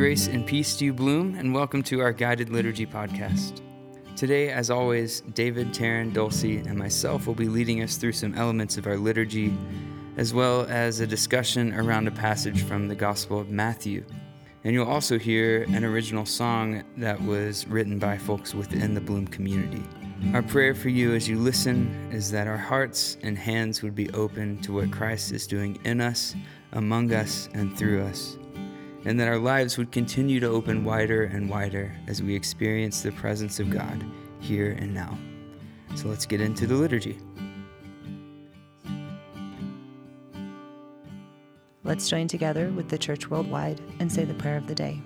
Grace 0.00 0.28
and 0.28 0.46
peace 0.46 0.76
to 0.76 0.86
you, 0.86 0.94
Bloom, 0.94 1.34
and 1.34 1.52
welcome 1.52 1.82
to 1.82 2.00
our 2.00 2.10
guided 2.10 2.48
liturgy 2.48 2.86
podcast. 2.86 3.60
Today, 4.16 4.50
as 4.50 4.70
always, 4.70 5.20
David, 5.34 5.74
Taryn, 5.74 6.14
Dulcie, 6.14 6.56
and 6.56 6.78
myself 6.78 7.26
will 7.26 7.34
be 7.34 7.48
leading 7.48 7.82
us 7.82 7.98
through 7.98 8.12
some 8.12 8.34
elements 8.34 8.78
of 8.78 8.86
our 8.86 8.96
liturgy, 8.96 9.54
as 10.16 10.32
well 10.32 10.64
as 10.70 11.00
a 11.00 11.06
discussion 11.06 11.74
around 11.74 12.08
a 12.08 12.12
passage 12.12 12.62
from 12.62 12.88
the 12.88 12.94
Gospel 12.94 13.38
of 13.38 13.50
Matthew. 13.50 14.02
And 14.64 14.72
you'll 14.72 14.88
also 14.88 15.18
hear 15.18 15.64
an 15.64 15.84
original 15.84 16.24
song 16.24 16.82
that 16.96 17.20
was 17.20 17.66
written 17.66 17.98
by 17.98 18.16
folks 18.16 18.54
within 18.54 18.94
the 18.94 19.02
Bloom 19.02 19.26
community. 19.26 19.82
Our 20.32 20.42
prayer 20.42 20.74
for 20.74 20.88
you 20.88 21.12
as 21.12 21.28
you 21.28 21.38
listen 21.38 22.08
is 22.10 22.30
that 22.30 22.46
our 22.46 22.56
hearts 22.56 23.18
and 23.22 23.36
hands 23.36 23.82
would 23.82 23.94
be 23.94 24.08
open 24.12 24.62
to 24.62 24.72
what 24.72 24.90
Christ 24.90 25.32
is 25.32 25.46
doing 25.46 25.78
in 25.84 26.00
us, 26.00 26.34
among 26.72 27.12
us, 27.12 27.50
and 27.52 27.76
through 27.76 28.02
us 28.04 28.38
and 29.04 29.18
that 29.18 29.28
our 29.28 29.38
lives 29.38 29.78
would 29.78 29.92
continue 29.92 30.40
to 30.40 30.46
open 30.46 30.84
wider 30.84 31.24
and 31.24 31.48
wider 31.48 31.94
as 32.06 32.22
we 32.22 32.34
experience 32.34 33.00
the 33.00 33.12
presence 33.12 33.58
of 33.58 33.70
God 33.70 34.04
here 34.40 34.76
and 34.78 34.92
now. 34.92 35.16
So 35.94 36.08
let's 36.08 36.26
get 36.26 36.40
into 36.40 36.66
the 36.66 36.74
liturgy. 36.74 37.18
Let's 41.82 42.08
join 42.08 42.28
together 42.28 42.70
with 42.70 42.88
the 42.88 42.98
Church 42.98 43.28
worldwide 43.28 43.80
and 43.98 44.12
say 44.12 44.24
the 44.24 44.34
prayer 44.34 44.56
of 44.56 44.66
the 44.66 44.74
day. 44.74 45.00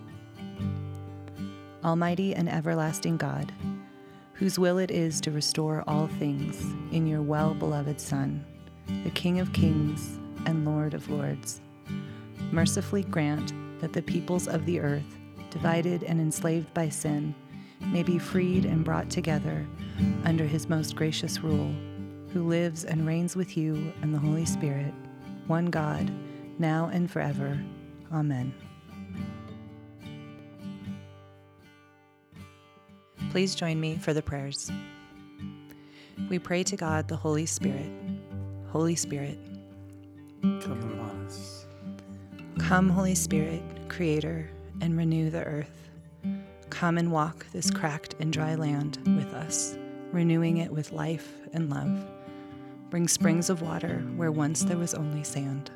Almighty 1.84 2.34
and 2.34 2.48
everlasting 2.48 3.16
God, 3.16 3.52
whose 4.34 4.58
will 4.58 4.78
it 4.78 4.90
is 4.90 5.20
to 5.22 5.30
restore 5.30 5.84
all 5.86 6.08
things 6.08 6.60
in 6.92 7.06
your 7.06 7.22
well 7.22 7.54
beloved 7.54 8.00
Son, 8.00 8.44
the 9.04 9.10
King 9.10 9.38
of 9.38 9.52
kings 9.52 10.18
and 10.46 10.64
Lord 10.64 10.94
of 10.94 11.08
lords, 11.08 11.60
mercifully 12.50 13.02
grant 13.04 13.52
that 13.84 13.92
the 13.92 14.00
peoples 14.00 14.48
of 14.48 14.64
the 14.64 14.80
earth, 14.80 15.18
divided 15.50 16.04
and 16.04 16.18
enslaved 16.18 16.72
by 16.72 16.88
sin, 16.88 17.34
may 17.92 18.02
be 18.02 18.18
freed 18.18 18.64
and 18.64 18.82
brought 18.82 19.10
together 19.10 19.66
under 20.24 20.46
his 20.46 20.70
most 20.70 20.96
gracious 20.96 21.40
rule, 21.40 21.70
who 22.32 22.48
lives 22.48 22.86
and 22.86 23.06
reigns 23.06 23.36
with 23.36 23.58
you 23.58 23.92
and 24.00 24.14
the 24.14 24.18
Holy 24.18 24.46
Spirit, 24.46 24.94
one 25.48 25.66
God, 25.66 26.10
now 26.58 26.86
and 26.94 27.10
forever. 27.10 27.62
Amen. 28.10 28.54
Please 33.28 33.54
join 33.54 33.78
me 33.78 33.98
for 33.98 34.14
the 34.14 34.22
prayers. 34.22 34.72
We 36.30 36.38
pray 36.38 36.62
to 36.62 36.76
God, 36.76 37.06
the 37.06 37.16
Holy 37.16 37.44
Spirit. 37.44 37.90
Holy 38.68 38.96
Spirit, 38.96 39.38
come 40.40 40.80
upon 40.90 41.26
us. 41.26 41.66
Come, 42.58 42.88
Holy 42.88 43.14
Spirit 43.14 43.62
Creator, 43.94 44.50
and 44.80 44.96
renew 44.96 45.30
the 45.30 45.44
earth. 45.44 45.88
Come 46.68 46.98
and 46.98 47.12
walk 47.12 47.46
this 47.52 47.70
cracked 47.70 48.16
and 48.18 48.32
dry 48.32 48.56
land 48.56 48.98
with 49.06 49.32
us, 49.32 49.78
renewing 50.10 50.56
it 50.56 50.72
with 50.72 50.90
life 50.90 51.32
and 51.52 51.70
love. 51.70 52.04
Bring 52.90 53.06
springs 53.06 53.50
of 53.50 53.62
water 53.62 54.04
where 54.16 54.32
once 54.32 54.64
there 54.64 54.78
was 54.78 54.94
only 54.94 55.22
sand. 55.22 55.70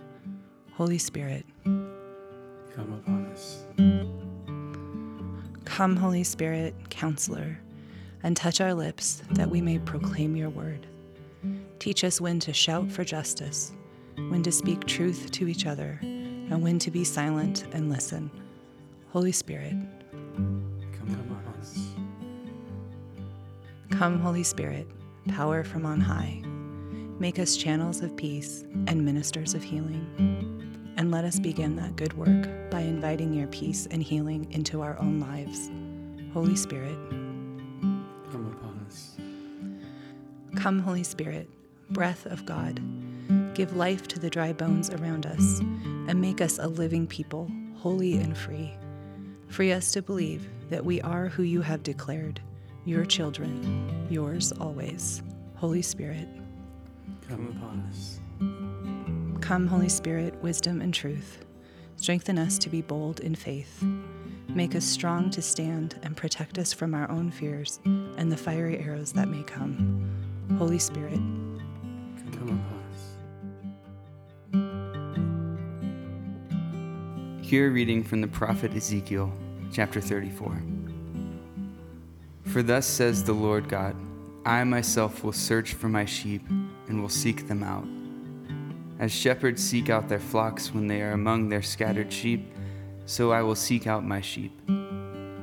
Holy 0.73 0.99
Spirit, 0.99 1.47
come 1.65 2.93
upon 2.93 3.27
us. 3.27 3.65
Come, 5.65 5.95
Holy 5.95 6.25
Spirit, 6.25 6.75
Counselor, 6.91 7.57
and 8.25 8.37
touch 8.37 8.61
our 8.61 8.75
lips 8.75 9.23
that 9.31 9.49
we 9.49 9.61
may 9.61 9.79
proclaim 9.79 10.35
your 10.35 10.51
word. 10.51 10.89
Teach 11.79 12.03
us 12.03 12.21
when 12.21 12.41
to 12.41 12.53
shout 12.53 12.91
for 12.91 13.05
justice, 13.05 13.71
when 14.17 14.43
to 14.43 14.51
speak 14.51 14.87
truth 14.87 15.31
to 15.31 15.47
each 15.47 15.67
other 15.67 16.01
and 16.51 16.63
when 16.63 16.79
to 16.79 16.91
be 16.91 17.05
silent 17.05 17.67
and 17.73 17.91
listen. 17.91 18.31
Holy 19.11 19.33
Spirit, 19.33 19.75
come 20.37 21.09
upon 21.09 21.45
us. 21.59 21.89
Come, 23.91 24.21
Holy 24.21 24.43
Spirit, 24.43 24.87
power 25.29 25.65
from 25.65 25.85
on 25.87 26.01
high. 26.01 26.43
Make 27.19 27.39
us 27.39 27.57
channels 27.57 28.01
of 28.01 28.17
peace 28.17 28.65
and 28.87 29.05
ministers 29.05 29.55
of 29.55 29.63
healing. 29.63 30.95
And 30.97 31.11
let 31.11 31.25
us 31.25 31.39
begin 31.39 31.77
that 31.77 31.97
good 31.97 32.13
work 32.15 32.71
by 32.71 32.81
inviting 32.81 33.33
your 33.33 33.47
peace 33.49 33.87
and 33.91 34.03
healing 34.03 34.47
into 34.53 34.81
our 34.81 34.99
own 34.99 35.21
lives. 35.21 35.71
Holy 36.33 36.57
Spirit, 36.57 36.97
come 38.31 38.55
upon 38.57 38.85
us. 38.87 39.17
Come, 40.57 40.81
Holy 40.81 41.05
Spirit, 41.05 41.49
breath 41.91 42.27
of 42.27 42.45
God 42.47 42.81
Give 43.59 43.75
life 43.75 44.07
to 44.07 44.21
the 44.21 44.31
dry 44.31 44.53
bones 44.53 44.89
around 44.89 45.27
us, 45.27 45.59
and 45.59 46.21
make 46.21 46.41
us 46.41 46.61
a 46.61 46.69
living 46.69 47.09
people, 47.09 47.51
holy 47.75 48.17
and 48.19 48.39
free. 48.39 48.73
Free 49.49 49.73
us 49.73 49.91
to 49.95 50.01
believe 50.01 50.49
that 50.71 50.85
we 50.85 51.01
are 51.01 51.27
who 51.27 51.43
you 51.43 51.61
have 51.63 51.83
declared, 51.83 52.41
your 52.85 53.05
children, 53.05 54.07
yours 54.09 54.53
always. 54.61 55.25
Holy 55.57 55.83
Spirit, 55.83 56.29
come 57.29 57.49
upon 57.49 57.81
us. 57.91 58.21
Come, 59.41 59.67
Holy 59.67 59.89
Spirit, 59.89 60.41
wisdom 60.41 60.81
and 60.81 60.95
truth. 60.95 61.45
Strengthen 61.97 62.39
us 62.39 62.59
to 62.59 62.69
be 62.69 62.81
bold 62.81 63.19
in 63.19 63.35
faith. 63.35 63.85
Make 64.47 64.77
us 64.77 64.85
strong 64.85 65.31
to 65.31 65.43
stand 65.43 65.99
and 66.05 66.17
protect 66.17 66.59
us 66.59 66.73
from 66.73 66.95
our 66.95 67.11
own 67.11 67.33
fears 67.33 67.81
and 67.85 68.31
the 68.31 68.37
fiery 68.37 68.79
arrows 68.79 69.13
that 69.15 69.27
may 69.27 69.43
come. 69.43 70.09
Holy 70.59 70.79
Spirit, 70.79 71.19
Hear 77.49 77.69
a 77.69 77.71
reading 77.71 78.05
from 78.05 78.21
the 78.21 78.29
prophet 78.29 78.77
Ezekiel, 78.77 79.33
chapter 79.73 80.03
34. 80.03 80.63
For 82.45 82.63
thus 82.63 82.85
says 82.85 83.25
the 83.25 83.33
Lord 83.33 83.71
God 83.71 83.97
I 84.45 84.63
myself 84.65 85.25
will 85.25 85.33
search 85.33 85.73
for 85.73 85.89
my 85.89 86.05
sheep 86.05 86.47
and 86.89 87.01
will 87.01 87.09
seek 87.09 87.49
them 87.49 87.63
out. 87.63 87.87
As 88.99 89.13
shepherds 89.13 89.65
seek 89.65 89.89
out 89.89 90.11
their 90.11 90.21
flocks 90.21 90.75
when 90.75 90.89
they 90.89 91.01
are 91.01 91.13
among 91.13 91.49
their 91.49 91.63
scattered 91.63 92.13
sheep, 92.13 92.53
so 93.07 93.33
I 93.33 93.41
will 93.41 93.55
seek 93.55 93.87
out 93.87 94.05
my 94.05 94.21
sheep. 94.21 94.53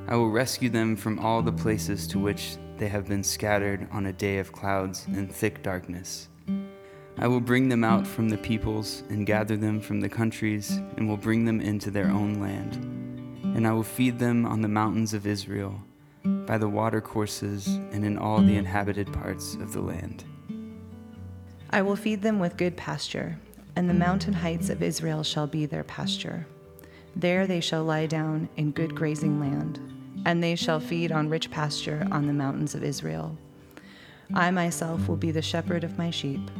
I 0.06 0.14
will 0.14 0.30
rescue 0.30 0.70
them 0.70 0.94
from 0.94 1.18
all 1.18 1.42
the 1.42 1.50
places 1.50 2.06
to 2.06 2.20
which 2.20 2.56
they 2.78 2.86
have 2.86 3.08
been 3.08 3.24
scattered 3.24 3.88
on 3.90 4.06
a 4.06 4.12
day 4.12 4.38
of 4.38 4.52
clouds 4.52 5.06
and 5.08 5.28
thick 5.28 5.60
darkness. 5.60 6.28
I 7.18 7.28
will 7.28 7.40
bring 7.40 7.70
them 7.70 7.82
out 7.82 8.06
from 8.06 8.28
the 8.28 8.36
peoples 8.36 9.02
and 9.08 9.26
gather 9.26 9.56
them 9.56 9.80
from 9.80 10.02
the 10.02 10.08
countries 10.08 10.76
and 10.96 11.08
will 11.08 11.16
bring 11.16 11.46
them 11.46 11.62
into 11.62 11.90
their 11.90 12.08
own 12.08 12.34
land. 12.34 12.74
And 13.56 13.66
I 13.66 13.72
will 13.72 13.82
feed 13.82 14.18
them 14.18 14.44
on 14.44 14.60
the 14.60 14.68
mountains 14.68 15.14
of 15.14 15.26
Israel, 15.26 15.80
by 16.24 16.58
the 16.58 16.68
watercourses, 16.68 17.68
and 17.90 18.04
in 18.04 18.18
all 18.18 18.42
the 18.42 18.56
inhabited 18.56 19.10
parts 19.14 19.54
of 19.54 19.72
the 19.72 19.80
land. 19.80 20.24
I 21.70 21.80
will 21.80 21.96
feed 21.96 22.20
them 22.20 22.38
with 22.38 22.58
good 22.58 22.76
pasture, 22.76 23.38
and 23.76 23.88
the 23.88 23.94
mountain 23.94 24.34
heights 24.34 24.68
of 24.68 24.82
Israel 24.82 25.22
shall 25.22 25.46
be 25.46 25.64
their 25.64 25.84
pasture. 25.84 26.46
There 27.14 27.46
they 27.46 27.60
shall 27.60 27.84
lie 27.84 28.06
down 28.06 28.50
in 28.58 28.72
good 28.72 28.94
grazing 28.94 29.40
land, 29.40 29.80
and 30.26 30.42
they 30.42 30.54
shall 30.54 30.80
feed 30.80 31.12
on 31.12 31.30
rich 31.30 31.50
pasture 31.50 32.06
on 32.10 32.26
the 32.26 32.34
mountains 32.34 32.74
of 32.74 32.84
Israel. 32.84 33.38
I 34.34 34.50
myself 34.50 35.08
will 35.08 35.16
be 35.16 35.30
the 35.30 35.40
shepherd 35.40 35.82
of 35.82 35.96
my 35.96 36.10
sheep 36.10 36.50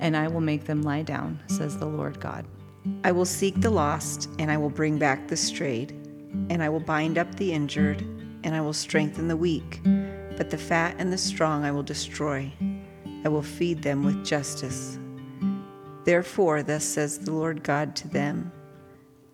and 0.00 0.16
I 0.16 0.28
will 0.28 0.40
make 0.40 0.64
them 0.64 0.82
lie 0.82 1.02
down, 1.02 1.40
says 1.46 1.78
the 1.78 1.86
Lord 1.86 2.20
God. 2.20 2.46
I 3.04 3.12
will 3.12 3.24
seek 3.24 3.60
the 3.60 3.70
lost, 3.70 4.28
and 4.38 4.50
I 4.50 4.56
will 4.56 4.70
bring 4.70 4.98
back 4.98 5.28
the 5.28 5.36
strayed, 5.36 5.90
and 6.50 6.62
I 6.62 6.68
will 6.68 6.80
bind 6.80 7.18
up 7.18 7.34
the 7.34 7.52
injured, 7.52 8.02
and 8.44 8.54
I 8.54 8.60
will 8.60 8.72
strengthen 8.72 9.28
the 9.28 9.36
weak. 9.36 9.80
But 10.36 10.50
the 10.50 10.58
fat 10.58 10.96
and 10.98 11.12
the 11.12 11.18
strong 11.18 11.64
I 11.64 11.72
will 11.72 11.82
destroy. 11.82 12.52
I 13.24 13.28
will 13.28 13.42
feed 13.42 13.82
them 13.82 14.04
with 14.04 14.24
justice. 14.24 14.98
Therefore, 16.04 16.62
thus 16.62 16.84
says 16.84 17.18
the 17.18 17.32
Lord 17.32 17.64
God 17.64 17.96
to 17.96 18.08
them 18.08 18.52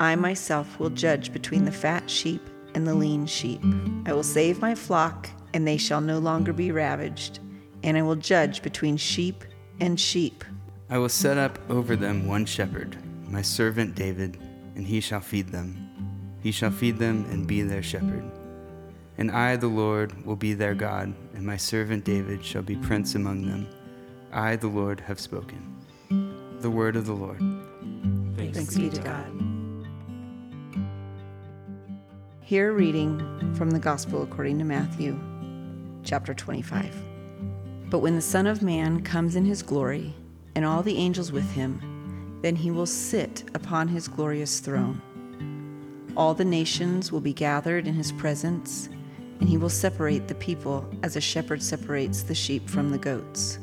I 0.00 0.17
myself 0.17 0.81
will 0.81 0.91
judge 0.91 1.33
between 1.33 1.65
the 1.65 1.71
fat 1.71 2.11
sheep 2.11 2.43
and 2.75 2.87
the 2.87 2.94
lean 2.94 3.26
sheep. 3.26 3.61
I 4.06 4.12
will 4.12 4.23
save 4.23 4.61
my 4.61 4.75
flock, 4.75 5.29
and 5.55 5.64
they 5.67 5.76
shall 5.76 6.00
no 6.00 6.19
longer 6.19 6.53
be 6.53 6.73
ravaged, 6.73 7.38
and 7.82 7.97
I 7.97 8.03
will 8.03 8.17
judge 8.17 8.62
between 8.62 8.97
sheep 8.97 9.44
and 9.79 10.00
sheep. 10.00 10.44
I 10.93 10.99
will 10.99 11.09
set 11.09 11.39
up 11.39 11.59
over 11.71 11.97
them 11.97 12.27
one 12.27 12.44
shepherd, 12.44 12.99
my 13.27 13.41
servant 13.41 13.94
David, 13.94 14.37
and 14.77 14.87
he 14.87 15.00
shall 15.00 15.23
feed 15.23 15.49
them. 15.49 15.89
He 16.43 16.53
shall 16.53 16.71
feed 16.71 16.99
them 16.99 17.25
and 17.31 17.47
be 17.47 17.62
their 17.62 17.83
shepherd. 17.83 18.31
And 19.17 19.31
I, 19.31 19.56
the 19.56 19.69
Lord, 19.69 20.27
will 20.27 20.37
be 20.37 20.53
their 20.53 20.75
God, 20.75 21.15
and 21.33 21.47
my 21.47 21.56
servant 21.56 22.05
David 22.05 22.44
shall 22.44 22.61
be 22.61 22.77
prince 22.77 23.15
among 23.15 23.47
them. 23.47 23.67
I, 24.35 24.56
the 24.56 24.67
Lord, 24.67 25.00
have 25.00 25.19
spoken. 25.19 26.59
The 26.61 26.71
word 26.71 26.95
of 26.97 27.06
the 27.06 27.15
Lord. 27.15 27.41
Thanks, 28.37 28.59
Thanks 28.59 28.77
be 28.77 28.91
to 28.91 29.00
God. 29.00 29.33
Hear 32.43 32.71
a 32.71 32.75
reading 32.75 33.55
from 33.55 33.71
the 33.71 33.79
Gospel 33.79 34.23
according 34.23 34.59
to 34.59 34.65
Matthew, 34.67 35.19
chapter 36.05 36.35
25. 36.35 36.95
But 37.88 38.00
when 38.00 38.15
the 38.15 38.21
Son 38.21 38.47
of 38.47 38.61
Man 38.61 39.03
comes 39.03 39.37
in 39.37 39.47
his 39.47 39.62
glory, 39.62 40.15
and 40.54 40.64
all 40.64 40.82
the 40.82 40.96
angels 40.96 41.32
with 41.32 41.50
him. 41.52 42.38
Then 42.43 42.56
he 42.56 42.70
will 42.70 42.87
sit 42.87 43.44
upon 43.54 43.88
his 43.88 44.08
glorious 44.08 44.60
throne. 44.60 45.00
All 46.16 46.34
the 46.34 46.44
nations 46.44 47.10
will 47.10 47.20
be 47.20 47.32
gathered 47.32 47.87
in 47.87 47.94
his 47.94 48.12
presence, 48.12 48.88
and 49.40 49.49
he 49.49 49.56
will 49.56 49.70
separate 49.70 50.28
the 50.28 50.34
people 50.34 50.88
as 51.02 51.16
a 51.16 51.20
shepherd 51.20 51.62
separates 51.62 52.22
the 52.22 52.34
sheep 52.34 52.69
from 52.69 52.90
the 52.90 52.99
goats. 52.99 53.58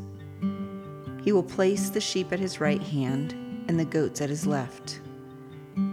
He 1.24 1.32
will 1.32 1.44
place 1.44 1.90
the 1.90 2.02
sheep 2.02 2.32
at 2.34 2.40
his 2.40 2.60
right 2.60 2.82
hand 2.82 3.34
and 3.68 3.80
the 3.80 3.86
goats 3.86 4.22
at 4.22 4.30
his 4.30 4.48
left. 4.48 5.00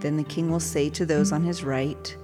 Then 0.01 0.17
the 0.17 0.25
king 0.25 0.51
will 0.51 0.61
say 0.61 0.89
to 0.91 1.05
those 1.05 1.33
on 1.33 1.43
his 1.43 1.63
right, 1.63 2.17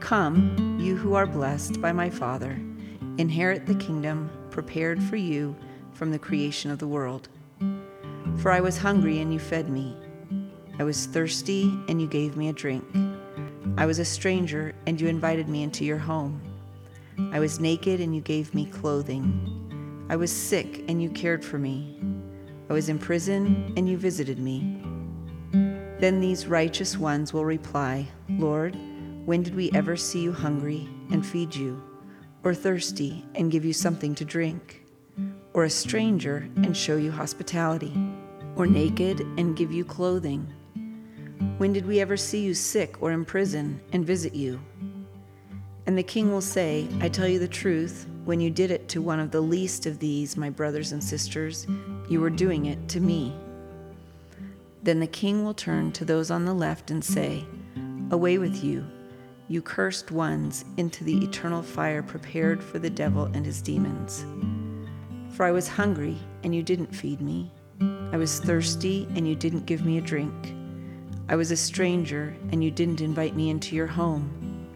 Come, 0.00 0.78
you 0.80 0.96
who 0.96 1.14
are 1.14 1.26
blessed 1.26 1.80
by 1.80 1.92
my 1.92 2.10
Father, 2.10 2.60
inherit 3.18 3.66
the 3.66 3.74
kingdom 3.76 4.30
prepared 4.50 5.02
for 5.02 5.16
you 5.16 5.56
from 5.92 6.10
the 6.10 6.18
creation 6.18 6.70
of 6.70 6.78
the 6.78 6.88
world. 6.88 7.28
For 8.38 8.50
I 8.50 8.60
was 8.60 8.78
hungry, 8.78 9.20
and 9.20 9.32
you 9.32 9.38
fed 9.38 9.68
me. 9.68 9.96
I 10.78 10.84
was 10.84 11.06
thirsty, 11.06 11.72
and 11.88 12.00
you 12.00 12.06
gave 12.06 12.36
me 12.36 12.48
a 12.48 12.52
drink. 12.52 12.84
I 13.76 13.86
was 13.86 13.98
a 13.98 14.04
stranger, 14.04 14.74
and 14.86 15.00
you 15.00 15.08
invited 15.08 15.48
me 15.48 15.62
into 15.62 15.84
your 15.84 15.98
home. 15.98 16.40
I 17.32 17.38
was 17.40 17.60
naked, 17.60 18.00
and 18.00 18.14
you 18.14 18.20
gave 18.20 18.54
me 18.54 18.66
clothing. 18.66 20.06
I 20.08 20.16
was 20.16 20.32
sick, 20.32 20.84
and 20.88 21.02
you 21.02 21.10
cared 21.10 21.44
for 21.44 21.58
me. 21.58 22.00
I 22.68 22.72
was 22.72 22.88
in 22.88 22.98
prison, 22.98 23.72
and 23.76 23.88
you 23.88 23.96
visited 23.96 24.38
me. 24.38 24.82
Then 26.00 26.20
these 26.20 26.48
righteous 26.48 26.98
ones 26.98 27.32
will 27.32 27.44
reply, 27.44 28.08
Lord, 28.28 28.76
when 29.24 29.44
did 29.44 29.54
we 29.54 29.70
ever 29.72 29.96
see 29.96 30.20
you 30.20 30.32
hungry 30.32 30.88
and 31.12 31.24
feed 31.24 31.54
you, 31.54 31.80
or 32.42 32.54
thirsty 32.54 33.24
and 33.36 33.52
give 33.52 33.64
you 33.64 33.72
something 33.72 34.14
to 34.16 34.24
drink, 34.24 34.84
or 35.52 35.62
a 35.62 35.70
stranger 35.70 36.48
and 36.56 36.76
show 36.76 36.96
you 36.96 37.12
hospitality, 37.12 37.96
or 38.56 38.66
naked 38.66 39.20
and 39.38 39.56
give 39.56 39.72
you 39.72 39.84
clothing? 39.84 40.52
When 41.58 41.72
did 41.72 41.86
we 41.86 42.00
ever 42.00 42.16
see 42.16 42.40
you 42.40 42.54
sick 42.54 43.00
or 43.02 43.12
in 43.12 43.24
prison 43.24 43.80
and 43.92 44.04
visit 44.04 44.34
you? 44.34 44.60
And 45.86 45.98
the 45.98 46.02
king 46.02 46.30
will 46.30 46.40
say, 46.40 46.88
I 47.00 47.08
tell 47.08 47.26
you 47.26 47.38
the 47.38 47.48
truth, 47.48 48.06
when 48.24 48.40
you 48.40 48.50
did 48.50 48.70
it 48.70 48.88
to 48.90 49.02
one 49.02 49.18
of 49.18 49.30
the 49.30 49.40
least 49.40 49.86
of 49.86 49.98
these, 49.98 50.36
my 50.36 50.48
brothers 50.48 50.92
and 50.92 51.02
sisters, 51.02 51.66
you 52.08 52.20
were 52.20 52.30
doing 52.30 52.66
it 52.66 52.88
to 52.90 53.00
me. 53.00 53.34
Then 54.82 55.00
the 55.00 55.06
king 55.06 55.44
will 55.44 55.54
turn 55.54 55.92
to 55.92 56.04
those 56.04 56.30
on 56.30 56.44
the 56.44 56.54
left 56.54 56.90
and 56.90 57.04
say, 57.04 57.44
Away 58.10 58.38
with 58.38 58.62
you, 58.62 58.86
you 59.48 59.60
cursed 59.60 60.10
ones, 60.10 60.64
into 60.76 61.04
the 61.04 61.24
eternal 61.24 61.62
fire 61.62 62.02
prepared 62.02 62.62
for 62.62 62.78
the 62.78 62.90
devil 62.90 63.24
and 63.34 63.44
his 63.44 63.60
demons. 63.60 64.24
For 65.34 65.44
I 65.44 65.52
was 65.52 65.68
hungry, 65.68 66.16
and 66.44 66.54
you 66.54 66.62
didn't 66.62 66.94
feed 66.94 67.20
me. 67.20 67.50
I 68.12 68.16
was 68.16 68.40
thirsty, 68.40 69.08
and 69.14 69.26
you 69.26 69.34
didn't 69.34 69.66
give 69.66 69.84
me 69.84 69.98
a 69.98 70.02
drink. 70.02 70.54
I 71.28 71.36
was 71.36 71.50
a 71.50 71.56
stranger, 71.56 72.36
and 72.50 72.62
you 72.62 72.70
didn't 72.70 73.00
invite 73.00 73.34
me 73.34 73.48
into 73.48 73.74
your 73.74 73.86
home. 73.86 74.68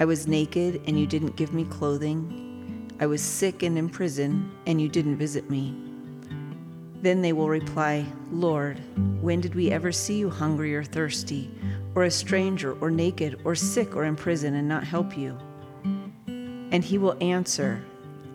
I 0.00 0.04
was 0.04 0.26
naked, 0.26 0.82
and 0.86 0.98
you 0.98 1.06
didn't 1.06 1.36
give 1.36 1.52
me 1.52 1.64
clothing. 1.64 2.90
I 2.98 3.06
was 3.06 3.22
sick 3.22 3.62
and 3.62 3.78
in 3.78 3.88
prison, 3.88 4.50
and 4.66 4.80
you 4.80 4.88
didn't 4.88 5.16
visit 5.16 5.48
me. 5.48 5.74
Then 7.02 7.22
they 7.22 7.32
will 7.32 7.48
reply, 7.48 8.04
Lord, 8.32 8.80
when 9.20 9.40
did 9.40 9.54
we 9.54 9.70
ever 9.70 9.92
see 9.92 10.18
you 10.18 10.30
hungry 10.30 10.74
or 10.74 10.82
thirsty, 10.82 11.50
or 11.94 12.04
a 12.04 12.10
stranger, 12.10 12.72
or 12.80 12.90
naked, 12.90 13.40
or 13.44 13.54
sick, 13.54 13.94
or 13.94 14.04
in 14.04 14.16
prison, 14.16 14.54
and 14.54 14.66
not 14.66 14.84
help 14.84 15.16
you? 15.16 15.38
And 16.26 16.82
he 16.82 16.98
will 16.98 17.16
answer, 17.20 17.84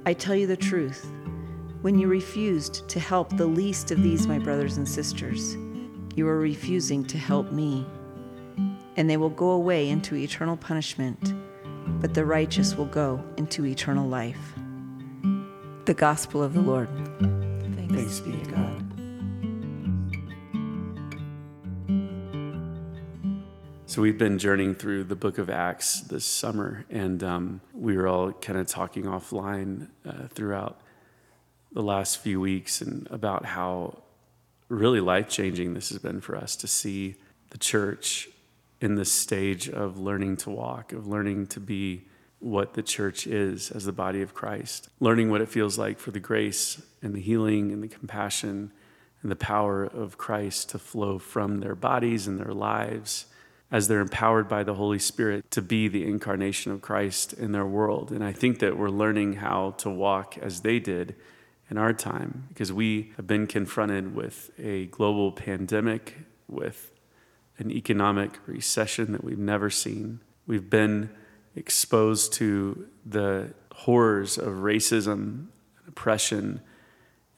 I 0.05 0.13
tell 0.13 0.35
you 0.35 0.47
the 0.47 0.57
truth. 0.57 1.11
When 1.81 1.97
you 1.97 2.07
refused 2.07 2.87
to 2.89 2.99
help 2.99 3.35
the 3.35 3.47
least 3.47 3.89
of 3.89 4.03
these, 4.03 4.27
my 4.27 4.37
brothers 4.37 4.77
and 4.77 4.87
sisters, 4.87 5.57
you 6.13 6.27
are 6.27 6.37
refusing 6.37 7.03
to 7.05 7.17
help 7.17 7.51
me. 7.51 7.87
And 8.97 9.09
they 9.09 9.17
will 9.17 9.31
go 9.31 9.49
away 9.49 9.89
into 9.89 10.15
eternal 10.15 10.55
punishment, 10.55 11.33
but 11.99 12.13
the 12.13 12.23
righteous 12.23 12.75
will 12.75 12.85
go 12.85 13.23
into 13.37 13.65
eternal 13.65 14.07
life. 14.07 14.53
The 15.85 15.95
Gospel 15.95 16.43
of 16.43 16.53
the 16.53 16.61
Lord. 16.61 16.87
Thanks 17.89 18.19
be 18.19 18.33
to 18.33 18.51
God. 18.51 18.85
So 23.87 24.03
we've 24.03 24.19
been 24.19 24.37
journeying 24.37 24.75
through 24.75 25.05
the 25.05 25.15
book 25.15 25.39
of 25.39 25.49
Acts 25.49 26.01
this 26.01 26.25
summer, 26.25 26.85
and 26.91 27.23
um, 27.23 27.61
we 27.73 27.97
were 27.97 28.07
all 28.07 28.33
kind 28.33 28.59
of 28.59 28.67
talking 28.67 29.05
offline 29.05 29.87
uh, 30.05 30.27
throughout 30.27 30.79
the 31.71 31.83
last 31.83 32.19
few 32.19 32.39
weeks 32.39 32.81
and 32.81 33.07
about 33.11 33.45
how 33.45 34.01
really 34.67 34.99
life 34.99 35.29
changing 35.29 35.73
this 35.73 35.89
has 35.89 35.99
been 35.99 36.21
for 36.21 36.35
us 36.35 36.55
to 36.57 36.67
see 36.67 37.15
the 37.49 37.57
church 37.57 38.29
in 38.79 38.95
this 38.95 39.11
stage 39.11 39.69
of 39.69 39.99
learning 39.99 40.37
to 40.37 40.49
walk, 40.49 40.91
of 40.91 41.07
learning 41.07 41.47
to 41.47 41.59
be 41.59 42.03
what 42.39 42.73
the 42.73 42.81
church 42.81 43.27
is 43.27 43.69
as 43.69 43.85
the 43.85 43.91
body 43.91 44.21
of 44.21 44.33
Christ, 44.33 44.89
learning 44.99 45.29
what 45.29 45.41
it 45.41 45.49
feels 45.49 45.77
like 45.77 45.99
for 45.99 46.11
the 46.11 46.19
grace 46.19 46.81
and 47.01 47.13
the 47.13 47.21
healing 47.21 47.71
and 47.71 47.83
the 47.83 47.87
compassion 47.87 48.71
and 49.21 49.31
the 49.31 49.35
power 49.35 49.83
of 49.83 50.17
Christ 50.17 50.69
to 50.69 50.79
flow 50.79 51.19
from 51.19 51.59
their 51.59 51.75
bodies 51.75 52.27
and 52.27 52.39
their 52.39 52.53
lives 52.53 53.27
as 53.71 53.87
they're 53.87 54.01
empowered 54.01 54.49
by 54.49 54.63
the 54.63 54.73
Holy 54.73 54.99
Spirit 54.99 55.49
to 55.51 55.61
be 55.61 55.87
the 55.87 56.05
incarnation 56.05 56.71
of 56.71 56.81
Christ 56.81 57.31
in 57.33 57.51
their 57.51 57.65
world. 57.65 58.11
And 58.11 58.23
I 58.23 58.33
think 58.33 58.59
that 58.59 58.77
we're 58.77 58.89
learning 58.89 59.33
how 59.33 59.71
to 59.77 59.89
walk 59.89 60.37
as 60.39 60.61
they 60.61 60.79
did 60.79 61.15
in 61.71 61.77
our 61.77 61.93
time 61.93 62.45
because 62.49 62.73
we 62.73 63.13
have 63.15 63.25
been 63.25 63.47
confronted 63.47 64.13
with 64.13 64.51
a 64.59 64.87
global 64.87 65.31
pandemic, 65.31 66.17
with 66.49 66.93
an 67.57 67.71
economic 67.71 68.37
recession 68.45 69.13
that 69.13 69.23
we've 69.23 69.39
never 69.39 69.69
seen. 69.69 70.19
We've 70.45 70.69
been 70.69 71.09
exposed 71.55 72.33
to 72.33 72.87
the 73.05 73.53
horrors 73.73 74.37
of 74.37 74.55
racism 74.55 75.13
and 75.13 75.47
oppression 75.87 76.59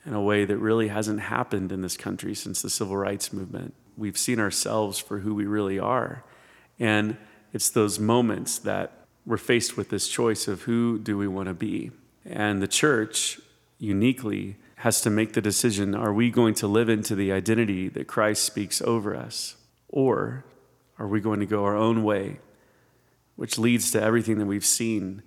in 0.03 0.15
a 0.15 0.21
way 0.21 0.45
that 0.45 0.57
really 0.57 0.87
hasn't 0.87 1.21
happened 1.21 1.71
in 1.71 1.81
this 1.81 1.95
country 1.95 2.33
since 2.33 2.63
the 2.63 2.69
civil 2.69 2.97
rights 2.97 3.31
movement 3.31 3.75
we've 3.95 4.17
seen 4.17 4.39
ourselves 4.39 4.97
for 4.97 5.19
who 5.19 5.35
we 5.35 5.45
really 5.45 5.77
are. 5.77 6.23
And 6.79 7.17
it's 7.53 7.69
those 7.69 7.99
moments 7.99 8.57
that 8.59 9.05
we're 9.27 9.37
faced 9.37 9.77
with 9.77 9.89
this 9.89 10.07
choice 10.07 10.47
of 10.47 10.63
who 10.63 10.97
do 10.97 11.17
we 11.17 11.27
want 11.27 11.47
to 11.47 11.53
be. 11.53 11.91
And 12.25 12.61
the 12.61 12.67
church 12.67 13.39
uniquely 13.83 14.57
has 14.77 15.01
to 15.01 15.09
make 15.09 15.33
the 15.33 15.41
decision 15.41 15.93
are 15.93 16.13
we 16.13 16.29
going 16.29 16.53
to 16.55 16.67
live 16.67 16.89
into 16.89 17.15
the 17.15 17.31
identity 17.31 17.89
that 17.89 18.07
Christ 18.07 18.43
speaks 18.43 18.81
over 18.81 19.15
us? 19.15 19.55
Or 19.89 20.45
are 20.97 21.07
we 21.07 21.21
going 21.21 21.39
to 21.39 21.45
go 21.45 21.63
our 21.65 21.75
own 21.75 22.03
way, 22.03 22.39
which 23.35 23.57
leads 23.57 23.91
to 23.91 24.01
everything 24.01 24.39
that 24.39 24.45
we've 24.45 24.65
seen 24.65 25.21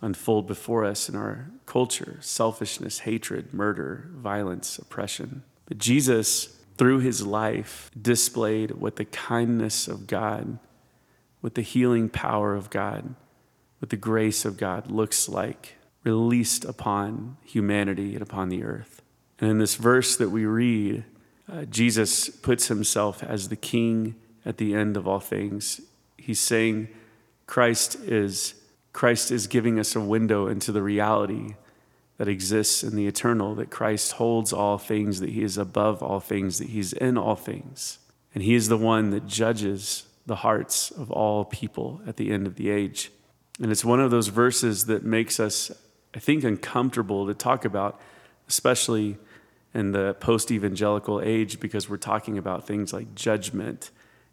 unfold 0.00 0.46
before 0.46 0.84
us 0.84 1.08
in 1.08 1.16
our 1.16 1.50
culture 1.66 2.18
selfishness, 2.20 3.00
hatred, 3.00 3.52
murder, 3.52 4.10
violence, 4.14 4.78
oppression? 4.78 5.42
But 5.66 5.78
Jesus 5.78 6.58
through 6.76 7.00
his 7.00 7.24
life, 7.26 7.90
displayed 8.00 8.72
what 8.72 8.96
the 8.96 9.04
kindness 9.04 9.88
of 9.88 10.06
God, 10.06 10.58
what 11.40 11.54
the 11.54 11.62
healing 11.62 12.08
power 12.08 12.54
of 12.54 12.70
God, 12.70 13.14
what 13.78 13.90
the 13.90 13.96
grace 13.96 14.44
of 14.44 14.56
God 14.56 14.90
looks 14.90 15.28
like 15.28 15.76
released 16.04 16.64
upon 16.64 17.36
humanity 17.44 18.14
and 18.14 18.22
upon 18.22 18.48
the 18.48 18.64
earth. 18.64 19.02
And 19.38 19.50
in 19.50 19.58
this 19.58 19.76
verse 19.76 20.16
that 20.16 20.30
we 20.30 20.44
read, 20.46 21.04
uh, 21.50 21.64
Jesus 21.64 22.28
puts 22.28 22.68
himself 22.68 23.22
as 23.22 23.48
the 23.48 23.56
king 23.56 24.14
at 24.44 24.56
the 24.56 24.74
end 24.74 24.96
of 24.96 25.06
all 25.06 25.20
things. 25.20 25.80
He's 26.16 26.40
saying 26.40 26.88
Christ 27.46 27.96
is 27.96 28.54
Christ 28.92 29.30
is 29.30 29.46
giving 29.46 29.78
us 29.78 29.96
a 29.96 30.00
window 30.00 30.46
into 30.46 30.70
the 30.70 30.82
reality 30.82 31.54
that 32.18 32.28
exists 32.28 32.84
in 32.84 32.94
the 32.94 33.06
eternal, 33.06 33.54
that 33.54 33.70
Christ 33.70 34.12
holds 34.12 34.52
all 34.52 34.78
things, 34.78 35.20
that 35.20 35.30
he 35.30 35.42
is 35.42 35.56
above 35.56 36.02
all 36.02 36.20
things, 36.20 36.58
that 36.58 36.68
he's 36.68 36.92
in 36.92 37.16
all 37.16 37.34
things. 37.34 37.98
And 38.34 38.44
he 38.44 38.54
is 38.54 38.68
the 38.68 38.76
one 38.76 39.10
that 39.10 39.26
judges 39.26 40.04
the 40.26 40.36
hearts 40.36 40.90
of 40.90 41.10
all 41.10 41.44
people 41.44 42.00
at 42.06 42.16
the 42.16 42.30
end 42.30 42.46
of 42.46 42.56
the 42.56 42.70
age. 42.70 43.10
And 43.60 43.72
it's 43.72 43.84
one 43.84 44.00
of 44.00 44.10
those 44.10 44.28
verses 44.28 44.86
that 44.86 45.04
makes 45.04 45.40
us, 45.40 45.70
I 46.14 46.18
think, 46.18 46.44
uncomfortable 46.44 47.26
to 47.26 47.34
talk 47.34 47.64
about, 47.64 48.00
especially 48.48 49.16
in 49.74 49.92
the 49.92 50.14
post 50.14 50.50
evangelical 50.50 51.20
age, 51.20 51.60
because 51.60 51.88
we're 51.88 51.96
talking 51.96 52.36
about 52.36 52.66
things 52.66 52.92
like 52.92 53.14
judgment 53.14 53.90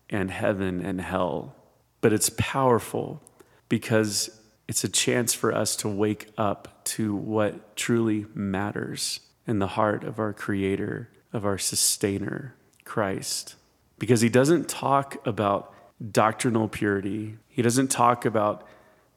and 0.09 0.29
heaven 0.31 0.86
and 0.86 1.00
hell. 1.00 1.55
But 2.01 2.13
it's 2.13 2.29
powerful 2.38 3.21
because 3.69 4.29
it's 4.67 4.83
a 4.83 4.89
chance 4.89 5.33
for 5.33 5.53
us 5.53 5.75
to 5.77 5.88
wake 5.88 6.27
up 6.38 6.83
to 6.86 7.15
what 7.15 7.75
truly 7.75 8.25
matters 8.33 9.21
in 9.48 9.59
the 9.59 9.67
heart 9.67 10.03
of 10.03 10.19
our 10.19 10.33
Creator, 10.33 11.09
of 11.33 11.45
our 11.45 11.57
Sustainer, 11.57 12.55
Christ. 12.83 13.55
Because 13.98 14.21
he 14.21 14.29
doesn't 14.29 14.69
talk 14.69 15.25
about 15.25 15.74
doctrinal 16.12 16.67
purity, 16.67 17.38
he 17.48 17.62
doesn't 17.62 17.89
talk 17.89 18.25
about 18.25 18.65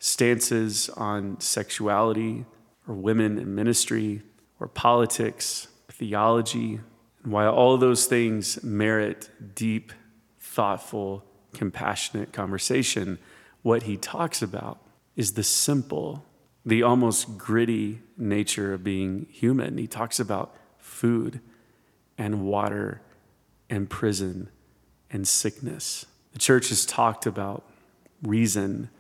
stances 0.05 0.89
on 0.97 1.39
sexuality 1.39 2.45
or 2.89 2.95
women 2.95 3.39
in 3.39 3.55
ministry 3.55 4.21
or 4.59 4.67
politics, 4.67 5.69
theology. 5.89 6.81
And 7.23 7.33
while 7.33 7.55
all 7.55 7.77
those 7.77 8.07
things 8.07 8.61
merit 8.65 9.31
deep, 9.55 9.93
thoughtful 10.41 11.25
compassionate 11.55 12.33
conversation, 12.33 13.21
what 13.63 13.85
he 13.85 13.97
talks 13.97 14.43
about 14.43 14.81
is 15.15 15.35
the 15.35 15.45
simple, 15.45 16.25
the 16.67 16.83
almost 16.83 17.39
gritty 17.39 18.01
nature 18.19 18.75
of 18.75 18.83
being 18.83 19.29
human. 19.31 19.79
He 19.79 19.87
talks 19.87 20.19
about 20.19 20.53
food 20.79 21.41
and 22.19 22.45
water 22.45 23.03
and 23.71 23.89
prison 23.89 24.49
and 25.13 25.29
sickness. 25.29 26.07
The 26.33 26.41
church 26.41 26.71
has 26.71 26.85
talked 26.85 27.25
about 27.25 27.65
reason 28.21 28.91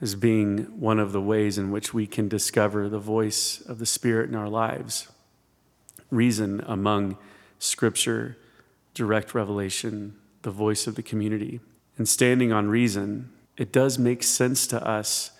as 0.00 0.14
being 0.14 0.58
one 0.78 0.98
of 0.98 1.12
the 1.12 1.20
ways 1.20 1.56
in 1.56 1.70
which 1.70 1.94
we 1.94 2.06
can 2.06 2.28
discover 2.28 2.88
the 2.88 2.98
voice 2.98 3.60
of 3.62 3.78
the 3.78 3.86
Spirit 3.86 4.28
in 4.28 4.34
our 4.34 4.48
lives. 4.48 5.08
Reason 6.10 6.62
among 6.66 7.16
Scripture, 7.58 8.36
direct 8.94 9.34
revelation, 9.34 10.16
the 10.42 10.50
voice 10.50 10.86
of 10.86 10.94
the 10.94 11.02
community. 11.02 11.60
And 11.96 12.08
standing 12.08 12.52
on 12.52 12.68
reason, 12.68 13.30
it 13.56 13.72
does 13.72 13.98
make 13.98 14.22
sense 14.22 14.66
to 14.68 14.86
us 14.86 15.30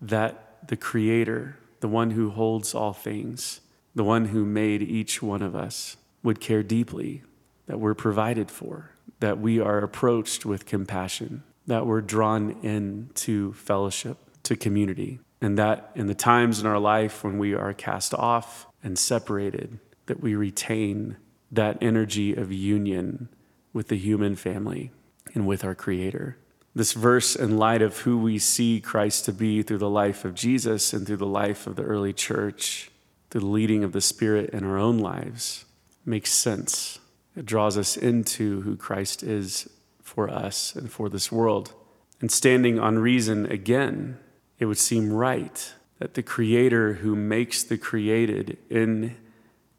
that 0.00 0.68
the 0.68 0.76
Creator, 0.76 1.58
the 1.80 1.88
one 1.88 2.12
who 2.12 2.30
holds 2.30 2.74
all 2.74 2.92
things, 2.92 3.60
the 3.94 4.04
one 4.04 4.26
who 4.26 4.44
made 4.44 4.82
each 4.82 5.22
one 5.22 5.42
of 5.42 5.56
us, 5.56 5.96
would 6.22 6.40
care 6.40 6.62
deeply 6.62 7.22
that 7.66 7.80
we're 7.80 7.94
provided 7.94 8.50
for, 8.50 8.90
that 9.20 9.38
we 9.38 9.58
are 9.58 9.78
approached 9.78 10.46
with 10.46 10.66
compassion, 10.66 11.42
that 11.66 11.86
we're 11.86 12.00
drawn 12.00 12.56
into 12.62 13.52
fellowship, 13.54 14.18
to 14.42 14.56
community, 14.56 15.20
and 15.40 15.58
that 15.58 15.90
in 15.94 16.06
the 16.06 16.14
times 16.14 16.60
in 16.60 16.66
our 16.66 16.78
life 16.78 17.24
when 17.24 17.38
we 17.38 17.54
are 17.54 17.72
cast 17.72 18.14
off 18.14 18.66
and 18.82 18.98
separated, 18.98 19.78
that 20.06 20.20
we 20.20 20.34
retain 20.34 21.16
that 21.50 21.78
energy 21.80 22.34
of 22.34 22.52
union 22.52 23.28
with 23.72 23.88
the 23.88 23.96
human 23.96 24.36
family 24.36 24.90
and 25.34 25.46
with 25.46 25.64
our 25.64 25.74
Creator. 25.74 26.36
This 26.74 26.92
verse, 26.92 27.36
in 27.36 27.56
light 27.56 27.82
of 27.82 27.98
who 27.98 28.18
we 28.18 28.38
see 28.38 28.80
Christ 28.80 29.24
to 29.26 29.32
be 29.32 29.62
through 29.62 29.78
the 29.78 29.88
life 29.88 30.24
of 30.24 30.34
Jesus 30.34 30.92
and 30.92 31.06
through 31.06 31.18
the 31.18 31.26
life 31.26 31.66
of 31.66 31.76
the 31.76 31.84
early 31.84 32.12
church, 32.12 32.90
through 33.30 33.42
the 33.42 33.46
leading 33.46 33.84
of 33.84 33.92
the 33.92 34.00
Spirit 34.00 34.50
in 34.50 34.64
our 34.64 34.78
own 34.78 34.98
lives, 34.98 35.64
makes 36.04 36.32
sense. 36.32 36.98
It 37.36 37.46
draws 37.46 37.78
us 37.78 37.96
into 37.96 38.62
who 38.62 38.76
Christ 38.76 39.22
is 39.22 39.68
for 40.14 40.30
us 40.30 40.74
and 40.76 40.90
for 40.90 41.08
this 41.08 41.32
world. 41.32 41.74
And 42.20 42.30
standing 42.30 42.78
on 42.78 42.98
reason 42.98 43.46
again, 43.46 44.18
it 44.58 44.66
would 44.66 44.78
seem 44.78 45.12
right 45.12 45.74
that 45.98 46.14
the 46.14 46.22
Creator 46.22 46.94
who 46.94 47.16
makes 47.16 47.62
the 47.62 47.78
created 47.78 48.58
in 48.70 49.16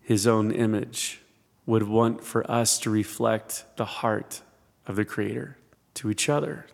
his 0.01 0.27
own 0.27 0.51
image 0.51 1.21
would 1.65 1.83
want 1.83 2.23
for 2.23 2.49
us 2.49 2.77
to 2.79 2.89
reflect 2.89 3.65
the 3.77 3.85
heart 3.85 4.41
of 4.85 4.95
the 4.95 5.05
Creator 5.05 5.57
to 5.95 6.11
each 6.11 6.29
other. 6.29 6.67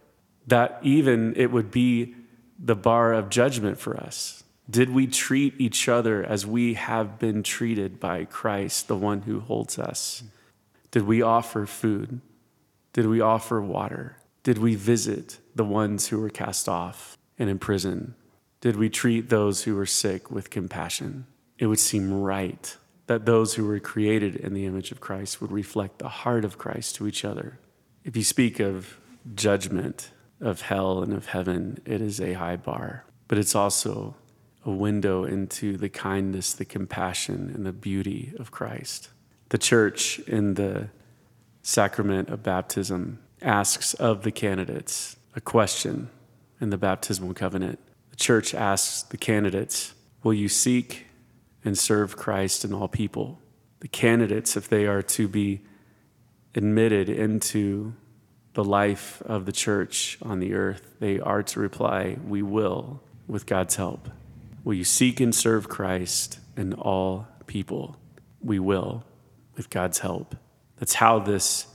That 0.47 0.79
even 0.81 1.33
it 1.37 1.51
would 1.51 1.71
be 1.71 2.15
the 2.59 2.75
bar 2.75 3.13
of 3.13 3.29
judgment 3.29 3.79
for 3.79 3.95
us. 3.95 4.43
Did 4.69 4.89
we 4.89 5.07
treat 5.07 5.53
each 5.59 5.87
other 5.87 6.23
as 6.23 6.45
we 6.45 6.75
have 6.75 7.19
been 7.19 7.43
treated 7.43 7.99
by 7.99 8.25
Christ, 8.25 8.87
the 8.87 8.95
one 8.95 9.23
who 9.23 9.39
holds 9.39 9.77
us? 9.79 10.23
Did 10.91 11.03
we 11.03 11.21
offer 11.21 11.65
food? 11.65 12.21
Did 12.93 13.07
we 13.07 13.21
offer 13.21 13.61
water? 13.61 14.17
Did 14.43 14.57
we 14.57 14.75
visit 14.75 15.39
the 15.55 15.63
ones 15.63 16.07
who 16.07 16.19
were 16.19 16.29
cast 16.29 16.67
off 16.67 17.17
and 17.37 17.49
in 17.49 17.59
prison? 17.59 18.15
Did 18.59 18.75
we 18.75 18.89
treat 18.89 19.29
those 19.29 19.63
who 19.63 19.75
were 19.75 19.85
sick 19.85 20.29
with 20.29 20.49
compassion? 20.49 21.25
It 21.57 21.67
would 21.67 21.79
seem 21.79 22.11
right 22.11 22.75
that 23.07 23.25
those 23.25 23.55
who 23.55 23.65
were 23.65 23.79
created 23.79 24.35
in 24.35 24.53
the 24.53 24.65
image 24.65 24.91
of 24.91 24.99
Christ 24.99 25.41
would 25.41 25.51
reflect 25.51 25.99
the 25.99 26.09
heart 26.09 26.45
of 26.45 26.57
Christ 26.57 26.95
to 26.95 27.07
each 27.07 27.25
other. 27.25 27.59
If 28.03 28.15
you 28.15 28.23
speak 28.23 28.59
of 28.59 28.97
judgment, 29.35 30.11
of 30.39 30.61
hell, 30.61 31.03
and 31.03 31.13
of 31.13 31.27
heaven, 31.27 31.79
it 31.85 32.01
is 32.01 32.19
a 32.19 32.33
high 32.33 32.55
bar, 32.55 33.05
but 33.27 33.37
it's 33.37 33.55
also 33.55 34.15
a 34.65 34.71
window 34.71 35.23
into 35.23 35.77
the 35.77 35.89
kindness, 35.89 36.53
the 36.53 36.65
compassion, 36.65 37.51
and 37.53 37.65
the 37.65 37.71
beauty 37.71 38.33
of 38.39 38.51
Christ. 38.51 39.09
The 39.49 39.57
church 39.57 40.19
in 40.19 40.55
the 40.55 40.89
sacrament 41.61 42.29
of 42.29 42.43
baptism 42.43 43.19
asks 43.41 43.93
of 43.95 44.23
the 44.23 44.31
candidates 44.31 45.15
a 45.35 45.41
question 45.41 46.09
in 46.59 46.69
the 46.69 46.77
baptismal 46.77 47.33
covenant. 47.33 47.79
The 48.11 48.15
church 48.15 48.53
asks 48.53 49.03
the 49.03 49.17
candidates, 49.17 49.93
Will 50.23 50.33
you 50.33 50.49
seek 50.49 51.07
and 51.63 51.77
serve 51.77 52.17
Christ 52.17 52.63
and 52.63 52.73
all 52.73 52.87
people? 52.87 53.39
The 53.79 53.87
candidates, 53.87 54.55
if 54.55 54.69
they 54.69 54.85
are 54.85 55.01
to 55.01 55.27
be 55.27 55.61
admitted 56.53 57.09
into 57.09 57.93
the 58.53 58.63
life 58.63 59.21
of 59.25 59.45
the 59.45 59.51
church 59.51 60.17
on 60.21 60.39
the 60.39 60.53
earth, 60.53 60.95
they 60.99 61.19
are 61.19 61.41
to 61.41 61.59
reply, 61.59 62.17
We 62.27 62.41
will, 62.41 63.01
with 63.27 63.45
God's 63.45 63.77
help. 63.77 64.09
Will 64.63 64.73
you 64.73 64.83
seek 64.83 65.19
and 65.19 65.33
serve 65.33 65.69
Christ 65.69 66.39
and 66.55 66.73
all 66.75 67.27
people? 67.47 67.97
We 68.41 68.59
will, 68.59 69.03
with 69.55 69.69
God's 69.69 69.99
help. 69.99 70.35
That's 70.81 70.95
how 70.95 71.19
this 71.19 71.67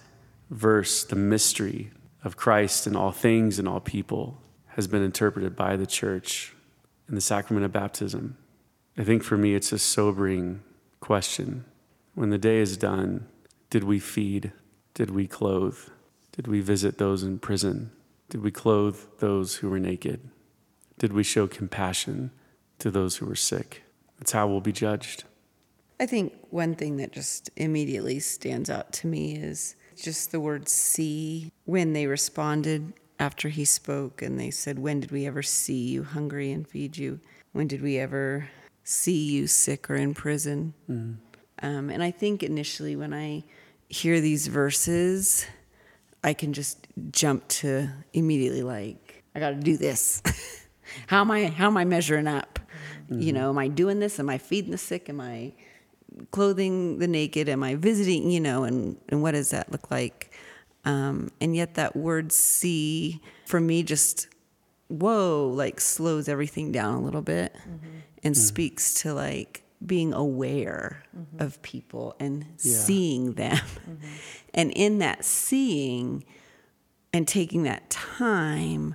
verse, 0.50 1.04
the 1.04 1.14
mystery 1.14 1.92
of 2.24 2.36
Christ 2.36 2.88
and 2.88 2.96
all 2.96 3.12
things 3.12 3.60
and 3.60 3.68
all 3.68 3.78
people, 3.78 4.42
has 4.70 4.88
been 4.88 5.04
interpreted 5.04 5.54
by 5.54 5.76
the 5.76 5.86
church 5.86 6.52
in 7.08 7.14
the 7.14 7.20
sacrament 7.20 7.64
of 7.64 7.70
baptism. 7.70 8.36
I 8.98 9.04
think 9.04 9.22
for 9.22 9.36
me, 9.36 9.54
it's 9.54 9.70
a 9.70 9.78
sobering 9.78 10.60
question. 10.98 11.66
When 12.16 12.30
the 12.30 12.36
day 12.36 12.58
is 12.58 12.76
done, 12.76 13.28
did 13.70 13.84
we 13.84 14.00
feed? 14.00 14.50
Did 14.94 15.10
we 15.10 15.28
clothe? 15.28 15.78
Did 16.32 16.48
we 16.48 16.60
visit 16.60 16.98
those 16.98 17.22
in 17.22 17.38
prison? 17.38 17.92
Did 18.28 18.42
we 18.42 18.50
clothe 18.50 18.98
those 19.20 19.56
who 19.56 19.70
were 19.70 19.78
naked? 19.78 20.30
Did 20.98 21.12
we 21.12 21.22
show 21.22 21.46
compassion 21.46 22.32
to 22.80 22.90
those 22.90 23.18
who 23.18 23.26
were 23.26 23.36
sick? 23.36 23.84
That's 24.18 24.32
how 24.32 24.48
we'll 24.48 24.60
be 24.60 24.72
judged. 24.72 25.22
I 25.98 26.06
think 26.06 26.34
one 26.50 26.74
thing 26.74 26.98
that 26.98 27.12
just 27.12 27.50
immediately 27.56 28.18
stands 28.20 28.68
out 28.68 28.92
to 28.94 29.06
me 29.06 29.36
is 29.36 29.76
just 29.96 30.30
the 30.30 30.40
word 30.40 30.68
see 30.68 31.52
when 31.64 31.94
they 31.94 32.06
responded 32.06 32.92
after 33.18 33.48
he 33.48 33.64
spoke 33.64 34.20
and 34.20 34.38
they 34.38 34.50
said, 34.50 34.78
When 34.78 35.00
did 35.00 35.10
we 35.10 35.26
ever 35.26 35.42
see 35.42 35.88
you 35.88 36.02
hungry 36.02 36.52
and 36.52 36.68
feed 36.68 36.98
you? 36.98 37.20
When 37.52 37.66
did 37.66 37.80
we 37.80 37.98
ever 37.98 38.48
see 38.84 39.30
you 39.30 39.46
sick 39.46 39.88
or 39.88 39.96
in 39.96 40.12
prison? 40.12 40.74
Mm-hmm. 40.90 41.66
Um, 41.66 41.88
and 41.88 42.02
I 42.02 42.10
think 42.10 42.42
initially 42.42 42.96
when 42.96 43.14
I 43.14 43.44
hear 43.88 44.20
these 44.20 44.46
verses, 44.48 45.46
I 46.22 46.34
can 46.34 46.52
just 46.52 46.86
jump 47.10 47.48
to 47.48 47.88
immediately 48.12 48.62
like, 48.62 49.24
I 49.34 49.40
got 49.40 49.50
to 49.50 49.56
do 49.56 49.78
this. 49.78 50.22
how 51.06 51.22
am 51.22 51.30
I? 51.30 51.46
How 51.46 51.68
am 51.68 51.78
I 51.78 51.86
measuring 51.86 52.26
up? 52.26 52.58
Mm-hmm. 53.10 53.20
You 53.20 53.32
know, 53.32 53.48
am 53.48 53.58
I 53.58 53.68
doing 53.68 54.00
this? 54.00 54.18
Am 54.20 54.28
I 54.28 54.36
feeding 54.36 54.70
the 54.70 54.78
sick? 54.78 55.08
Am 55.08 55.20
I 55.20 55.54
clothing 56.30 56.98
the 56.98 57.08
naked? 57.08 57.48
Am 57.48 57.62
I 57.62 57.74
visiting? 57.74 58.30
You 58.30 58.40
know, 58.40 58.64
and 58.64 58.96
and 59.08 59.22
what 59.22 59.32
does 59.32 59.50
that 59.50 59.70
look 59.70 59.90
like? 59.90 60.32
Um, 60.84 61.30
and 61.40 61.56
yet 61.56 61.74
that 61.74 61.96
word 61.96 62.32
"see" 62.32 63.20
for 63.46 63.60
me 63.60 63.82
just 63.82 64.28
whoa 64.88 65.52
like 65.54 65.80
slows 65.80 66.28
everything 66.28 66.72
down 66.72 66.94
a 66.94 67.00
little 67.00 67.22
bit 67.22 67.54
mm-hmm. 67.54 67.98
and 68.22 68.34
mm-hmm. 68.34 68.42
speaks 68.42 68.94
to 68.94 69.12
like 69.12 69.62
being 69.84 70.12
aware 70.12 71.02
mm-hmm. 71.16 71.42
of 71.42 71.60
people 71.62 72.14
and 72.18 72.44
yeah. 72.60 72.76
seeing 72.76 73.34
them 73.34 73.56
mm-hmm. 73.56 74.06
and 74.54 74.70
in 74.72 74.98
that 74.98 75.24
seeing 75.24 76.24
and 77.12 77.26
taking 77.26 77.64
that 77.64 77.88
time 77.90 78.94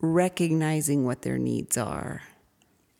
recognizing 0.00 1.04
what 1.04 1.22
their 1.22 1.38
needs 1.38 1.76
are 1.76 2.22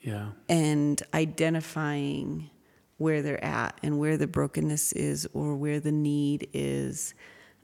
yeah 0.01 0.29
and 0.49 1.03
identifying 1.13 2.51
where 2.99 3.23
they're 3.23 3.43
at 3.43 3.79
and 3.83 3.99
where 3.99 4.17
the 4.17 4.27
brokenness 4.27 4.93
is 4.93 5.27
or 5.33 5.55
where 5.55 5.81
the 5.81 5.93
need 5.93 6.49
is. 6.53 7.15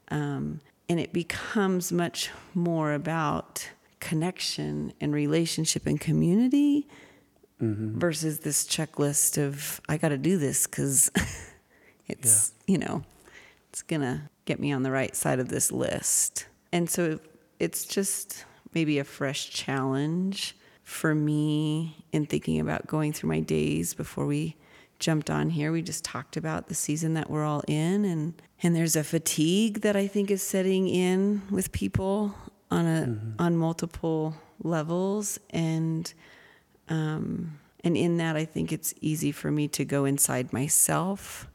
Um, 0.09 0.61
and 0.89 0.99
it 0.99 1.13
becomes 1.13 1.93
much 1.93 2.31
more 2.55 2.93
about 2.93 3.69
connection 4.01 4.93
and 5.01 5.15
relationship 5.15 5.87
and 5.87 6.01
community 6.01 6.87
mm-hmm. 7.61 7.99
versus 7.99 8.41
this 8.41 8.65
checklist 8.65 9.43
of, 9.43 9.81
I 9.89 9.97
got 9.97 10.11
to 10.11 10.19
do 10.19 10.39
this 10.39 10.67
because 10.67 11.11
it's, 12.09 12.53
yeah. 12.67 12.73
you 12.73 12.79
know, 12.79 13.03
it's 13.71 13.83
going 13.83 14.03
to 14.03 14.23
get 14.45 14.61
me 14.61 14.73
on 14.73 14.83
the 14.83 14.91
right 14.91 15.17
side 15.17 15.41
of 15.41 15.49
this 15.49 15.73
list. 15.73 16.47
And 16.73 16.89
so 16.89 17.19
it's 17.59 17.85
just 17.85 18.45
maybe 18.73 18.99
a 18.99 19.05
fresh 19.05 19.51
challenge 19.51 20.57
for 20.83 21.15
me 21.15 22.05
in 22.13 22.27
thinking 22.27 22.61
about 22.61 22.87
going 22.87 23.13
through 23.13 23.31
my 23.31 23.41
days 23.41 23.95
before 23.95 24.27
we 24.27 24.55
jumped 25.05 25.29
on 25.29 25.51
here. 25.51 25.71
We 25.71 25.83
just 25.83 26.03
talked 26.03 26.39
about 26.39 26.69
the 26.69 26.75
season 26.75 27.13
that 27.13 27.29
we're 27.29 27.45
all 27.45 27.63
in 27.69 28.07
and 28.07 28.41
and 28.63 28.75
there's 28.75 28.97
a 28.97 29.05
fatigue 29.05 29.83
that 29.83 29.97
I 29.97 30.07
think 30.07 30.31
is 30.31 30.43
setting 30.43 30.89
in 30.89 31.43
with 31.51 31.73
people 31.73 32.35
on 32.71 32.87
a 32.87 33.07
mm-hmm. 33.07 33.33
on 33.39 33.55
multiple 33.59 34.35
levels 34.63 35.39
and 35.51 36.13
um 36.89 37.59
and 37.85 37.99
in 37.99 38.17
that 38.17 38.35
I 38.35 38.47
think 38.47 38.73
it's 38.73 38.95
easy 39.03 39.31
for 39.31 39.51
me 39.51 39.69
to 39.69 39.85
go 39.85 40.07
inside 40.07 40.55
myself 40.55 41.49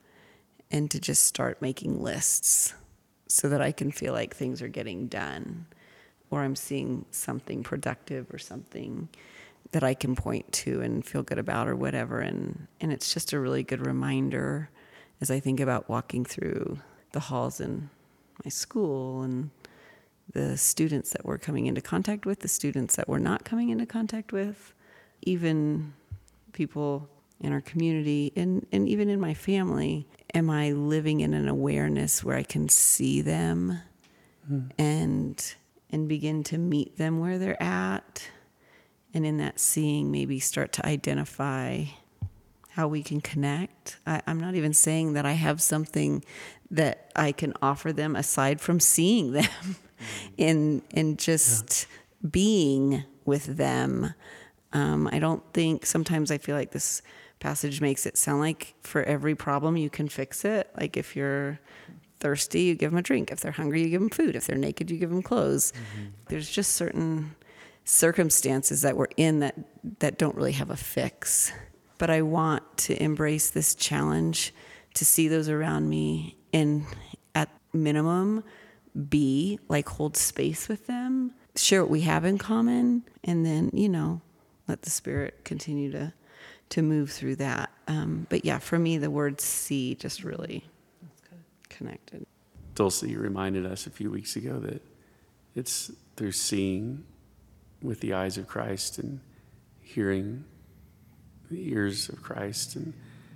and 0.69 0.91
to 0.91 0.99
just 0.99 1.23
start 1.23 1.59
making 1.59 2.03
lists 2.03 2.75
so 3.27 3.49
that 3.49 3.61
I 3.61 3.71
can 3.71 3.91
feel 3.91 4.13
like 4.13 4.35
things 4.35 4.61
are 4.61 4.67
getting 4.67 5.07
done. 5.07 5.65
or 6.29 6.43
I'm 6.43 6.55
seeing 6.55 7.05
something 7.09 7.63
productive 7.63 8.31
or 8.31 8.37
something 8.37 9.09
that 9.71 9.83
I 9.83 9.93
can 9.93 10.15
point 10.15 10.51
to 10.51 10.81
and 10.81 11.05
feel 11.05 11.23
good 11.23 11.37
about 11.37 11.67
or 11.67 11.75
whatever. 11.75 12.19
And, 12.19 12.67
and 12.81 12.91
it's 12.91 13.13
just 13.13 13.33
a 13.33 13.39
really 13.39 13.63
good 13.63 13.85
reminder 13.85 14.69
as 15.21 15.29
I 15.29 15.39
think 15.39 15.59
about 15.59 15.89
walking 15.89 16.25
through 16.25 16.79
the 17.11 17.19
halls 17.19 17.59
in 17.59 17.89
my 18.43 18.49
school 18.49 19.21
and 19.21 19.49
the 20.31 20.57
students 20.57 21.11
that 21.11 21.25
we're 21.25 21.37
coming 21.37 21.65
into 21.65 21.81
contact 21.81 22.25
with, 22.25 22.39
the 22.39 22.47
students 22.47 22.95
that 22.95 23.07
we're 23.07 23.19
not 23.19 23.43
coming 23.43 23.69
into 23.69 23.85
contact 23.85 24.31
with, 24.31 24.73
even 25.23 25.93
people 26.53 27.09
in 27.41 27.51
our 27.51 27.61
community 27.61 28.31
and, 28.35 28.65
and 28.71 28.87
even 28.87 29.09
in 29.09 29.19
my 29.19 29.33
family. 29.33 30.07
Am 30.33 30.49
I 30.49 30.71
living 30.71 31.21
in 31.21 31.33
an 31.33 31.47
awareness 31.47 32.23
where 32.23 32.37
I 32.37 32.43
can 32.43 32.69
see 32.69 33.21
them 33.21 33.79
mm. 34.49 34.69
and 34.77 35.55
and 35.91 36.07
begin 36.07 36.43
to 36.43 36.57
meet 36.59 36.97
them 36.97 37.19
where 37.19 37.39
they're 37.39 37.61
at? 37.61 38.29
And 39.13 39.25
in 39.25 39.37
that 39.37 39.59
seeing, 39.59 40.11
maybe 40.11 40.39
start 40.39 40.71
to 40.73 40.85
identify 40.85 41.85
how 42.69 42.87
we 42.87 43.03
can 43.03 43.21
connect. 43.21 43.97
I, 44.05 44.21
am 44.27 44.39
not 44.39 44.55
even 44.55 44.73
saying 44.73 45.13
that 45.13 45.25
I 45.25 45.33
have 45.33 45.61
something 45.61 46.23
that 46.71 47.11
I 47.15 47.31
can 47.31 47.53
offer 47.61 47.91
them 47.91 48.15
aside 48.15 48.61
from 48.61 48.79
seeing 48.79 49.31
them 49.33 49.75
and 50.37 50.81
and 50.93 51.19
just 51.19 51.87
yeah. 51.89 52.29
being 52.29 53.03
with 53.25 53.57
them. 53.57 54.13
Um, 54.71 55.09
I 55.11 55.19
don't 55.19 55.43
think 55.53 55.85
sometimes 55.85 56.29
I 56.29 56.37
feel 56.37 56.55
like 56.55 56.71
this 56.71 57.01
passage 57.39 57.81
makes 57.81 58.05
it 58.05 58.17
sound 58.17 58.41
like 58.41 58.75
for 58.81 59.03
every 59.03 59.35
problem 59.35 59.77
you 59.77 59.89
can 59.89 60.07
fix 60.07 60.45
it. 60.45 60.69
Like 60.77 60.95
if 60.95 61.15
you're 61.15 61.59
thirsty, 62.19 62.63
you 62.63 62.75
give 62.75 62.91
them 62.91 62.99
a 62.99 63.01
drink. 63.01 63.31
If 63.31 63.39
they're 63.39 63.51
hungry, 63.51 63.81
you 63.81 63.89
give 63.89 64.01
them 64.01 64.09
food. 64.09 64.35
If 64.35 64.45
they're 64.45 64.57
naked, 64.57 64.91
you 64.91 64.97
give 64.97 65.09
them 65.09 65.23
clothes. 65.23 65.71
Mm-hmm. 65.71 66.05
There's 66.27 66.49
just 66.49 66.73
certain 66.73 67.35
circumstances 67.89 68.83
that 68.83 68.95
we're 68.95 69.07
in 69.17 69.39
that 69.39 69.55
that 69.99 70.17
don't 70.17 70.35
really 70.35 70.51
have 70.51 70.69
a 70.69 70.77
fix. 70.77 71.51
But 71.97 72.09
I 72.09 72.21
want 72.21 72.77
to 72.77 73.01
embrace 73.01 73.49
this 73.49 73.75
challenge 73.75 74.53
to 74.93 75.03
see 75.03 75.27
those 75.27 75.49
around 75.49 75.89
me 75.89 76.37
and 76.53 76.85
at 77.35 77.49
minimum 77.73 78.43
be 79.09 79.59
like 79.67 79.89
hold 79.89 80.15
space 80.15 80.67
with 80.67 80.87
them, 80.87 81.33
share 81.55 81.81
what 81.81 81.89
we 81.89 82.01
have 82.01 82.25
in 82.25 82.37
common, 82.37 83.03
and 83.23 83.45
then, 83.45 83.69
you 83.73 83.89
know, 83.89 84.21
let 84.67 84.83
the 84.83 84.89
spirit 84.89 85.43
continue 85.43 85.91
to 85.91 86.13
to 86.69 86.83
move 86.83 87.09
through 87.09 87.35
that. 87.37 87.71
Um, 87.87 88.27
but 88.29 88.45
yeah, 88.45 88.59
for 88.59 88.77
me, 88.77 88.99
the 88.99 89.09
word 89.09 89.41
see 89.41 89.95
just 89.95 90.23
really 90.23 90.63
connected. 91.69 92.27
Dulcie, 92.75 93.17
reminded 93.17 93.65
us 93.65 93.87
a 93.87 93.89
few 93.89 94.11
weeks 94.11 94.35
ago 94.35 94.59
that 94.59 94.83
it's 95.55 95.91
through 96.15 96.33
seeing 96.33 97.03
with 97.81 97.99
the 98.01 98.13
eyes 98.13 98.37
of 98.37 98.47
Christ 98.47 98.99
and 98.99 99.19
hearing 99.81 100.43
the 101.49 101.71
ears 101.71 102.09
of 102.09 102.21
Christ 102.21 102.75
and 102.75 102.93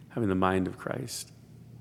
having 0.10 0.30
the 0.30 0.36
mind 0.36 0.68
of 0.68 0.78
Christ 0.78 1.32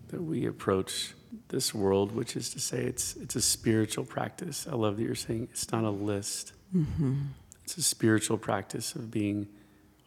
that 0.09 0.23
we 0.23 0.47
approach 0.47 1.14
this 1.49 1.75
world, 1.75 2.14
which 2.14 2.37
is 2.37 2.50
to 2.50 2.61
say, 2.61 2.78
it's 2.78 3.16
it's 3.16 3.37
a 3.37 3.42
spiritual 3.42 4.04
practice. 4.04 4.66
I 4.71 4.75
love 4.75 4.97
that 4.97 5.02
you're 5.02 5.14
saying 5.14 5.49
it's 5.50 5.71
not 5.73 5.85
a 5.85 5.90
list. 5.90 6.52
Mm-hmm. 6.75 7.23
It's 7.64 7.76
a 7.76 7.83
spiritual 7.83 8.38
practice 8.38 8.95
of 8.95 9.11
being 9.11 9.49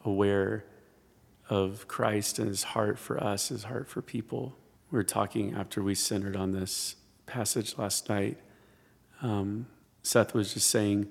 aware 0.04 0.66
of 1.50 1.88
Christ 1.88 2.40
and 2.40 2.48
His 2.48 2.64
heart 2.64 3.00
for 3.00 3.24
us, 3.24 3.50
His 3.50 3.64
heart 3.64 3.88
for 3.88 4.02
people. 4.02 4.56
We 4.92 4.98
were 4.98 5.04
talking 5.04 5.54
after 5.54 5.82
we 5.82 5.96
centered 5.96 6.36
on 6.36 6.52
this 6.52 6.96
passage 7.26 7.78
last 7.78 8.10
night. 8.10 8.38
Um, 9.22 9.68
Seth 10.04 10.34
was 10.34 10.54
just 10.54 10.68
saying, 10.68 11.08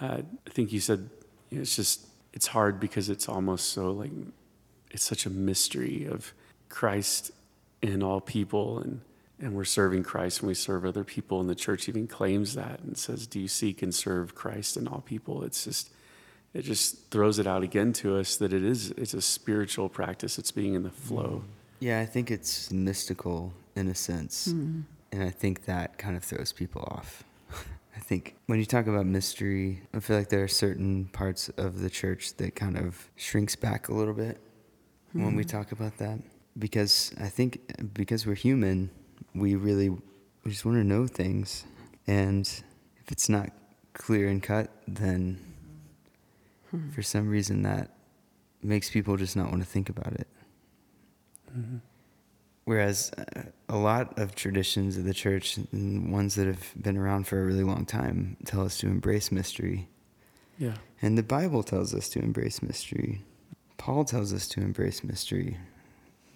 uh, 0.00 0.22
I 0.46 0.50
think 0.50 0.72
you 0.72 0.80
said 0.80 1.10
you 1.50 1.58
know, 1.58 1.62
it's 1.62 1.76
just 1.76 2.06
it's 2.32 2.48
hard 2.48 2.78
because 2.78 3.08
it's 3.08 3.28
almost 3.28 3.70
so 3.70 3.90
like 3.90 4.12
it's 4.90 5.04
such 5.04 5.26
a 5.26 5.30
mystery 5.30 6.06
of 6.06 6.32
Christ 6.68 7.30
in 7.82 8.02
all 8.02 8.20
people 8.20 8.78
and 8.78 9.00
and 9.40 9.54
we're 9.54 9.64
serving 9.64 10.02
Christ 10.02 10.40
and 10.40 10.48
we 10.48 10.54
serve 10.54 10.84
other 10.84 11.04
people 11.04 11.40
and 11.40 11.48
the 11.48 11.54
church 11.54 11.88
even 11.88 12.08
claims 12.08 12.54
that 12.54 12.80
and 12.80 12.96
says 12.96 13.26
do 13.26 13.40
you 13.40 13.48
seek 13.48 13.82
and 13.82 13.94
serve 13.94 14.34
Christ 14.34 14.76
in 14.76 14.88
all 14.88 15.00
people? 15.00 15.42
It's 15.44 15.64
just 15.64 15.90
it 16.54 16.62
just 16.62 17.10
throws 17.10 17.38
it 17.38 17.46
out 17.46 17.62
again 17.62 17.92
to 17.94 18.16
us 18.16 18.36
that 18.36 18.52
it 18.52 18.64
is 18.64 18.90
it's 18.92 19.14
a 19.14 19.20
spiritual 19.20 19.88
practice 19.88 20.38
it's 20.38 20.50
being 20.50 20.74
in 20.74 20.82
the 20.82 20.90
flow. 20.90 21.42
Yeah 21.80 22.00
i 22.00 22.06
think 22.06 22.30
it's 22.30 22.70
mystical 22.72 23.52
in 23.76 23.88
a 23.88 23.94
sense. 23.94 24.48
Mm. 24.48 24.82
and 25.12 25.22
i 25.22 25.30
think 25.30 25.66
that 25.66 25.98
kind 25.98 26.16
of 26.16 26.24
throws 26.24 26.52
people 26.52 26.82
off 26.90 27.22
i 27.98 28.00
think 28.00 28.36
when 28.46 28.58
you 28.58 28.64
talk 28.64 28.86
about 28.86 29.04
mystery 29.04 29.82
i 29.92 30.00
feel 30.00 30.16
like 30.16 30.28
there 30.28 30.42
are 30.42 30.48
certain 30.48 31.06
parts 31.12 31.48
of 31.50 31.80
the 31.80 31.90
church 31.90 32.34
that 32.36 32.54
kind 32.54 32.78
of 32.78 33.10
shrinks 33.16 33.56
back 33.56 33.88
a 33.88 33.94
little 33.94 34.14
bit 34.14 34.40
mm. 35.14 35.24
when 35.24 35.34
we 35.34 35.42
hmm. 35.42 35.48
talk 35.48 35.72
about 35.72 35.98
that 35.98 36.18
because 36.58 37.12
i 37.20 37.28
think 37.28 37.60
because 37.92 38.26
we're 38.26 38.34
human 38.34 38.90
we 39.34 39.54
really 39.54 39.88
we 39.90 40.50
just 40.50 40.64
want 40.64 40.78
to 40.78 40.84
know 40.84 41.06
things 41.06 41.64
and 42.06 42.62
if 42.96 43.12
it's 43.12 43.28
not 43.28 43.50
clear 43.92 44.28
and 44.28 44.42
cut 44.42 44.70
then 44.86 45.38
hmm. 46.70 46.88
for 46.90 47.02
some 47.02 47.28
reason 47.28 47.62
that 47.62 47.90
makes 48.62 48.90
people 48.90 49.16
just 49.16 49.36
not 49.36 49.50
want 49.50 49.62
to 49.62 49.68
think 49.68 49.88
about 49.88 50.12
it. 50.14 50.28
Mm-hmm. 51.56 51.76
Whereas 52.68 53.10
uh, 53.16 53.44
a 53.70 53.78
lot 53.78 54.18
of 54.18 54.34
traditions 54.34 54.98
of 54.98 55.04
the 55.04 55.14
church, 55.14 55.56
and 55.56 56.12
ones 56.12 56.34
that 56.34 56.46
have 56.46 56.70
been 56.78 56.98
around 56.98 57.26
for 57.26 57.40
a 57.40 57.46
really 57.46 57.64
long 57.64 57.86
time, 57.86 58.36
tell 58.44 58.60
us 58.60 58.76
to 58.80 58.86
embrace 58.86 59.32
mystery. 59.32 59.88
Yeah. 60.58 60.74
And 61.00 61.16
the 61.16 61.22
Bible 61.22 61.62
tells 61.62 61.94
us 61.94 62.10
to 62.10 62.18
embrace 62.18 62.62
mystery. 62.62 63.24
Paul 63.78 64.04
tells 64.04 64.34
us 64.34 64.46
to 64.48 64.60
embrace 64.60 65.02
mystery 65.02 65.56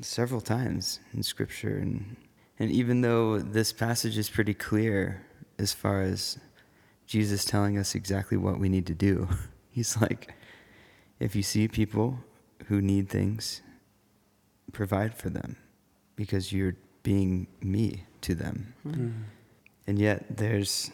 several 0.01 0.41
times 0.41 1.01
in 1.13 1.23
Scripture. 1.23 1.77
And, 1.77 2.17
and 2.59 2.71
even 2.71 3.03
though 3.03 3.39
this 3.39 3.71
passage 3.71 4.17
is 4.17 4.31
pretty 4.31 4.55
clear 4.55 5.27
as 5.59 5.75
far 5.75 6.01
as 6.01 6.39
Jesus 7.07 7.45
telling 7.45 7.77
us 7.77 7.95
exactly 7.95 8.39
what 8.39 8.59
we 8.59 8.71
need 8.71 8.87
to 8.87 8.95
do, 8.95 9.29
He's 9.71 10.01
like, 10.01 10.33
if 11.21 11.37
you 11.37 11.43
see 11.43 11.69
people 11.69 12.21
who 12.69 12.81
need 12.81 13.11
things, 13.11 13.61
provide 14.73 15.15
for 15.15 15.29
them 15.29 15.59
because 16.17 16.53
you're 16.53 16.77
being 17.03 17.47
me 17.61 18.05
to 18.23 18.35
them. 18.35 18.75
Mm-hmm. 18.87 19.11
And 19.87 19.99
yet, 19.99 20.37
there's 20.37 20.91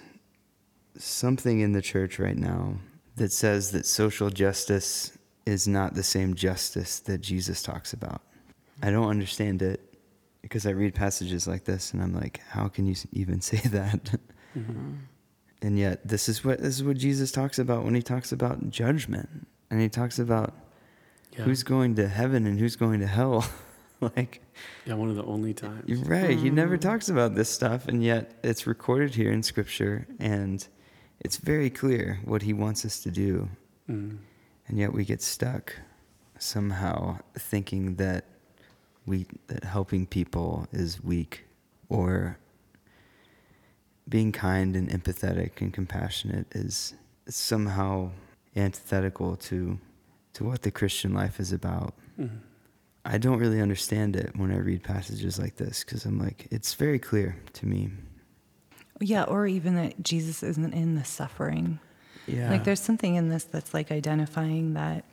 something 0.97 1.61
in 1.61 1.73
the 1.73 1.83
church 1.83 2.19
right 2.19 2.37
now 2.37 2.77
that 3.17 3.33
says 3.33 3.71
that 3.73 3.87
social 3.87 4.31
justice 4.31 5.17
is 5.45 5.69
not 5.69 5.95
the 5.95 6.03
same 6.03 6.35
justice 6.35 7.01
that 7.01 7.21
Jesus 7.21 7.63
talks 7.63 7.93
about. 7.93 8.23
I 8.83 8.91
don't 8.91 9.09
understand 9.09 9.63
it 9.63 9.81
because 10.43 10.67
I 10.67 10.71
read 10.71 10.95
passages 10.95 11.47
like 11.47 11.65
this 11.65 11.93
and 11.93 12.03
I'm 12.03 12.15
like, 12.15 12.41
how 12.49 12.69
can 12.69 12.87
you 12.87 12.95
even 13.13 13.41
say 13.51 13.59
that? 13.69 14.19
Mm-hmm. 14.57 14.95
And 15.63 15.79
yet, 15.79 16.07
this 16.07 16.29
is 16.29 16.45
what 16.45 16.61
this 16.61 16.77
is 16.77 16.85
what 16.85 16.97
Jesus 16.97 17.33
talks 17.33 17.59
about 17.59 17.85
when 17.85 17.95
he 17.95 18.03
talks 18.03 18.31
about 18.31 18.71
judgment, 18.71 19.29
and 19.71 19.81
he 19.81 19.89
talks 19.89 20.21
about 20.21 20.55
yeah. 21.33 21.43
who's 21.43 21.65
going 21.65 21.97
to 21.97 22.07
heaven 22.07 22.47
and 22.47 22.61
who's 22.61 22.77
going 22.77 23.01
to 23.01 23.07
hell. 23.07 23.45
like, 24.17 24.41
yeah, 24.87 24.95
one 24.95 25.11
of 25.11 25.17
the 25.17 25.25
only 25.25 25.55
times. 25.55 26.01
Right. 26.01 26.37
Mm. 26.37 26.43
He 26.43 26.51
never 26.51 26.77
mm. 26.77 26.81
talks 26.81 27.09
about 27.09 27.35
this 27.35 27.49
stuff, 27.49 27.89
and 27.89 28.03
yet 28.03 28.33
it's 28.43 28.67
recorded 28.67 29.15
here 29.15 29.33
in 29.33 29.43
Scripture, 29.43 30.07
and 30.19 30.67
it's 31.21 31.37
very 31.37 31.71
clear 31.71 32.21
what 32.25 32.43
he 32.43 32.53
wants 32.53 32.85
us 32.85 33.01
to 33.01 33.11
do. 33.11 33.49
Mm. 33.89 34.19
And 34.67 34.79
yet 34.79 34.93
we 34.93 35.05
get 35.05 35.23
stuck 35.23 35.75
somehow 36.39 37.19
thinking 37.37 37.97
that 37.97 38.25
we 39.07 39.27
that 39.49 39.65
helping 39.65 40.07
people 40.07 40.69
is 40.73 41.03
weak 41.03 41.47
or 41.89 42.39
being 44.09 44.33
kind 44.33 44.77
and 44.77 44.89
empathetic 44.91 45.61
and 45.61 45.73
compassionate 45.73 46.47
is 46.55 46.95
somehow 47.29 48.11
antithetical 48.57 49.37
to 49.37 49.79
to 50.35 50.45
what 50.45 50.63
the 50.63 50.71
Christian 50.71 51.15
life 51.15 51.41
is 51.41 51.53
about. 51.53 51.95
Mm-hmm. 52.19 52.37
I 53.09 53.19
don't 53.19 53.39
really 53.39 53.61
understand 53.61 54.17
it 54.17 54.37
when 54.37 54.53
I 54.53 54.59
read 54.59 54.83
passages 54.83 55.39
like 55.39 55.57
this 55.57 55.83
because 55.83 56.05
I'm 56.05 56.19
like, 56.19 56.47
it's 56.51 56.75
very 56.75 56.99
clear 56.99 57.37
to 57.55 57.67
me. 57.67 57.89
Yeah, 59.01 59.25
or 59.25 59.47
even 59.47 59.77
that 59.77 60.03
Jesus 60.03 60.43
isn't 60.43 60.75
in 60.75 60.95
the 60.95 61.05
suffering. 61.05 61.79
Yeah. 62.27 62.51
Like 62.51 62.65
there's 62.65 62.81
something 62.81 63.15
in 63.15 63.31
this 63.31 63.45
that's 63.45 63.73
like 63.73 63.91
identifying 63.91 64.75
that 64.75 65.05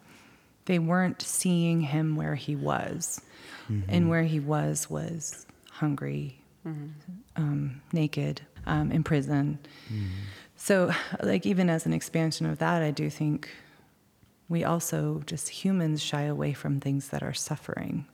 they 0.66 0.78
weren't 0.78 1.22
seeing 1.22 1.82
him 1.82 2.16
where 2.18 2.36
he 2.36 2.56
was. 2.56 3.22
Mm-hmm. 3.70 3.90
And 3.90 4.10
where 4.10 4.24
he 4.24 4.40
was 4.40 4.92
was 4.92 5.48
hungry, 5.72 6.40
mm-hmm. 6.68 6.90
um, 7.36 7.82
naked, 7.92 8.42
um, 8.68 8.92
in 8.92 9.04
prison. 9.04 9.58
Mm-hmm. 9.92 10.06
So, 10.56 10.92
like, 11.24 11.48
even 11.48 11.68
as 11.72 11.88
an 11.88 11.94
expansion 11.94 12.46
of 12.46 12.60
that, 12.60 12.84
I 12.84 12.92
do 12.92 13.10
think 13.10 13.50
we 14.48 14.64
also, 14.64 15.22
just 15.26 15.50
humans, 15.50 16.02
shy 16.02 16.24
away 16.24 16.54
from 16.54 16.80
things 16.80 17.10
that 17.10 17.24
are 17.24 17.34
suffering. 17.34 18.06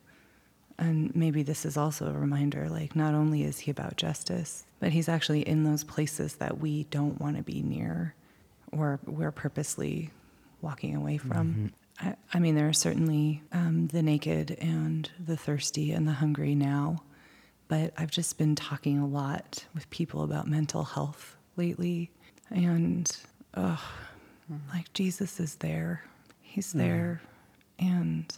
And 0.79 1.15
maybe 1.15 1.43
this 1.43 1.65
is 1.65 1.77
also 1.77 2.07
a 2.07 2.13
reminder 2.13 2.69
like, 2.69 2.95
not 2.95 3.13
only 3.13 3.43
is 3.43 3.59
he 3.59 3.71
about 3.71 3.97
justice, 3.97 4.65
but 4.79 4.91
he's 4.91 5.09
actually 5.09 5.41
in 5.47 5.63
those 5.63 5.83
places 5.83 6.35
that 6.35 6.59
we 6.59 6.85
don't 6.85 7.19
want 7.21 7.37
to 7.37 7.43
be 7.43 7.61
near 7.61 8.15
or 8.71 8.99
we're 9.05 9.31
purposely 9.31 10.09
walking 10.61 10.95
away 10.95 11.17
from. 11.17 11.71
I, 11.99 12.15
I 12.33 12.39
mean, 12.39 12.55
there 12.55 12.67
are 12.67 12.73
certainly 12.73 13.43
um, 13.51 13.87
the 13.87 14.01
naked 14.01 14.51
and 14.59 15.09
the 15.23 15.37
thirsty 15.37 15.91
and 15.91 16.07
the 16.07 16.13
hungry 16.13 16.55
now, 16.55 17.03
but 17.67 17.93
I've 17.97 18.11
just 18.11 18.37
been 18.37 18.55
talking 18.55 18.97
a 18.97 19.05
lot 19.07 19.65
with 19.75 19.89
people 19.89 20.23
about 20.23 20.47
mental 20.47 20.83
health 20.83 21.35
lately, 21.57 22.11
and 22.49 23.15
ugh, 23.53 23.79
like 24.73 24.91
Jesus 24.93 25.39
is 25.39 25.55
there. 25.55 26.03
He's 26.51 26.69
mm-hmm. 26.69 26.79
there, 26.79 27.21
and 27.79 28.31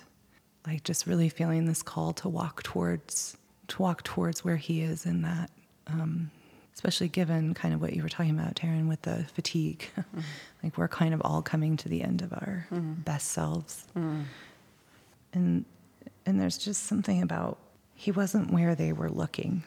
like 0.65 0.83
just 0.83 1.07
really 1.07 1.29
feeling 1.29 1.65
this 1.65 1.81
call 1.81 2.13
to 2.13 2.29
walk 2.29 2.63
towards 2.63 3.37
to 3.69 3.81
walk 3.81 4.03
towards 4.03 4.45
where 4.45 4.57
He 4.57 4.81
is 4.81 5.05
in 5.05 5.23
that. 5.23 5.49
Um, 5.87 6.31
especially 6.73 7.07
given 7.07 7.53
kind 7.53 7.73
of 7.73 7.81
what 7.81 7.93
you 7.93 8.01
were 8.01 8.09
talking 8.09 8.37
about, 8.37 8.55
Taryn, 8.55 8.87
with 8.87 9.01
the 9.03 9.25
fatigue. 9.33 9.89
Mm-hmm. 9.97 10.19
like 10.61 10.77
we're 10.77 10.87
kind 10.87 11.13
of 11.13 11.21
all 11.25 11.41
coming 11.41 11.75
to 11.77 11.89
the 11.89 12.03
end 12.03 12.21
of 12.21 12.31
our 12.33 12.67
mm-hmm. 12.71 12.93
best 13.01 13.29
selves. 13.29 13.85
And 15.33 15.65
and 16.25 16.39
there's 16.39 16.57
just 16.57 16.83
something 16.83 17.21
about 17.21 17.57
he 17.95 18.11
wasn't 18.11 18.51
where 18.51 18.75
they 18.75 18.93
were 18.93 19.09
looking. 19.09 19.63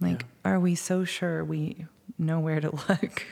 Like, 0.00 0.24
are 0.44 0.58
we 0.58 0.74
so 0.74 1.04
sure 1.04 1.44
we 1.44 1.86
know 2.18 2.40
where 2.40 2.60
to 2.60 2.70
look 2.88 3.26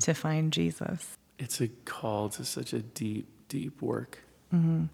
to 0.00 0.14
find 0.14 0.52
Jesus? 0.52 1.18
It's 1.38 1.60
a 1.60 1.68
call 1.68 2.28
to 2.30 2.44
such 2.44 2.72
a 2.72 2.80
deep, 2.80 3.28
deep 3.48 3.80
work. 3.80 4.18
Mm-hmm. 4.52 4.84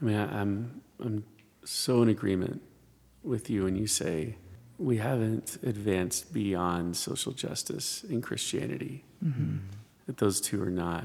I 0.00 0.04
mean, 0.04 0.16
I, 0.16 0.40
I'm 0.40 0.80
I'm 1.00 1.24
so 1.64 2.02
in 2.02 2.08
agreement 2.08 2.62
with 3.22 3.50
you 3.50 3.64
when 3.64 3.76
you 3.76 3.86
say 3.86 4.36
we 4.78 4.98
haven't 4.98 5.58
advanced 5.62 6.32
beyond 6.32 6.96
social 6.96 7.32
justice 7.32 8.04
in 8.04 8.20
Christianity. 8.20 9.04
Mm-hmm. 9.24 9.58
That 10.06 10.18
those 10.18 10.40
two 10.40 10.62
are 10.62 10.70
not 10.70 11.04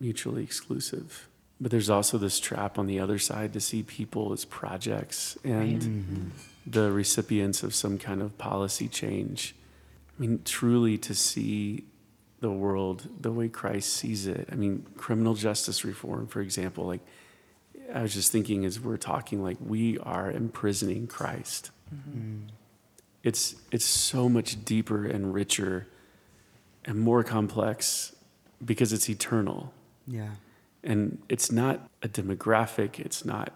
mutually 0.00 0.42
exclusive. 0.42 1.28
But 1.60 1.70
there's 1.72 1.90
also 1.90 2.18
this 2.18 2.38
trap 2.38 2.78
on 2.78 2.86
the 2.86 3.00
other 3.00 3.18
side 3.18 3.52
to 3.54 3.60
see 3.60 3.82
people 3.82 4.32
as 4.32 4.44
projects 4.44 5.36
and 5.42 5.82
mm-hmm. 5.82 6.28
the 6.66 6.92
recipients 6.92 7.64
of 7.64 7.74
some 7.74 7.98
kind 7.98 8.22
of 8.22 8.38
policy 8.38 8.86
change. 8.88 9.56
I 10.16 10.20
mean, 10.20 10.40
truly 10.44 10.98
to 10.98 11.14
see 11.14 11.84
the 12.40 12.50
world 12.50 13.08
the 13.20 13.32
way 13.32 13.48
Christ 13.48 13.92
sees 13.92 14.26
it. 14.26 14.48
I 14.50 14.54
mean, 14.54 14.86
criminal 14.96 15.34
justice 15.34 15.84
reform, 15.84 16.26
for 16.26 16.40
example, 16.40 16.86
like 16.86 17.00
I 17.92 18.02
was 18.02 18.14
just 18.14 18.30
thinking 18.30 18.64
as 18.64 18.78
we're 18.78 18.96
talking, 18.96 19.42
like 19.42 19.56
we 19.64 19.98
are 19.98 20.30
imprisoning 20.30 21.06
Christ. 21.06 21.70
Mm-hmm. 21.94 22.48
It's 23.22 23.56
it's 23.70 23.84
so 23.84 24.28
much 24.28 24.64
deeper 24.64 25.04
and 25.04 25.34
richer 25.34 25.88
and 26.84 27.00
more 27.00 27.24
complex 27.24 28.14
because 28.64 28.92
it's 28.92 29.08
eternal. 29.08 29.72
Yeah. 30.06 30.30
And 30.84 31.20
it's 31.28 31.50
not 31.50 31.88
a 32.02 32.08
demographic, 32.08 33.00
it's 33.00 33.24
not 33.24 33.52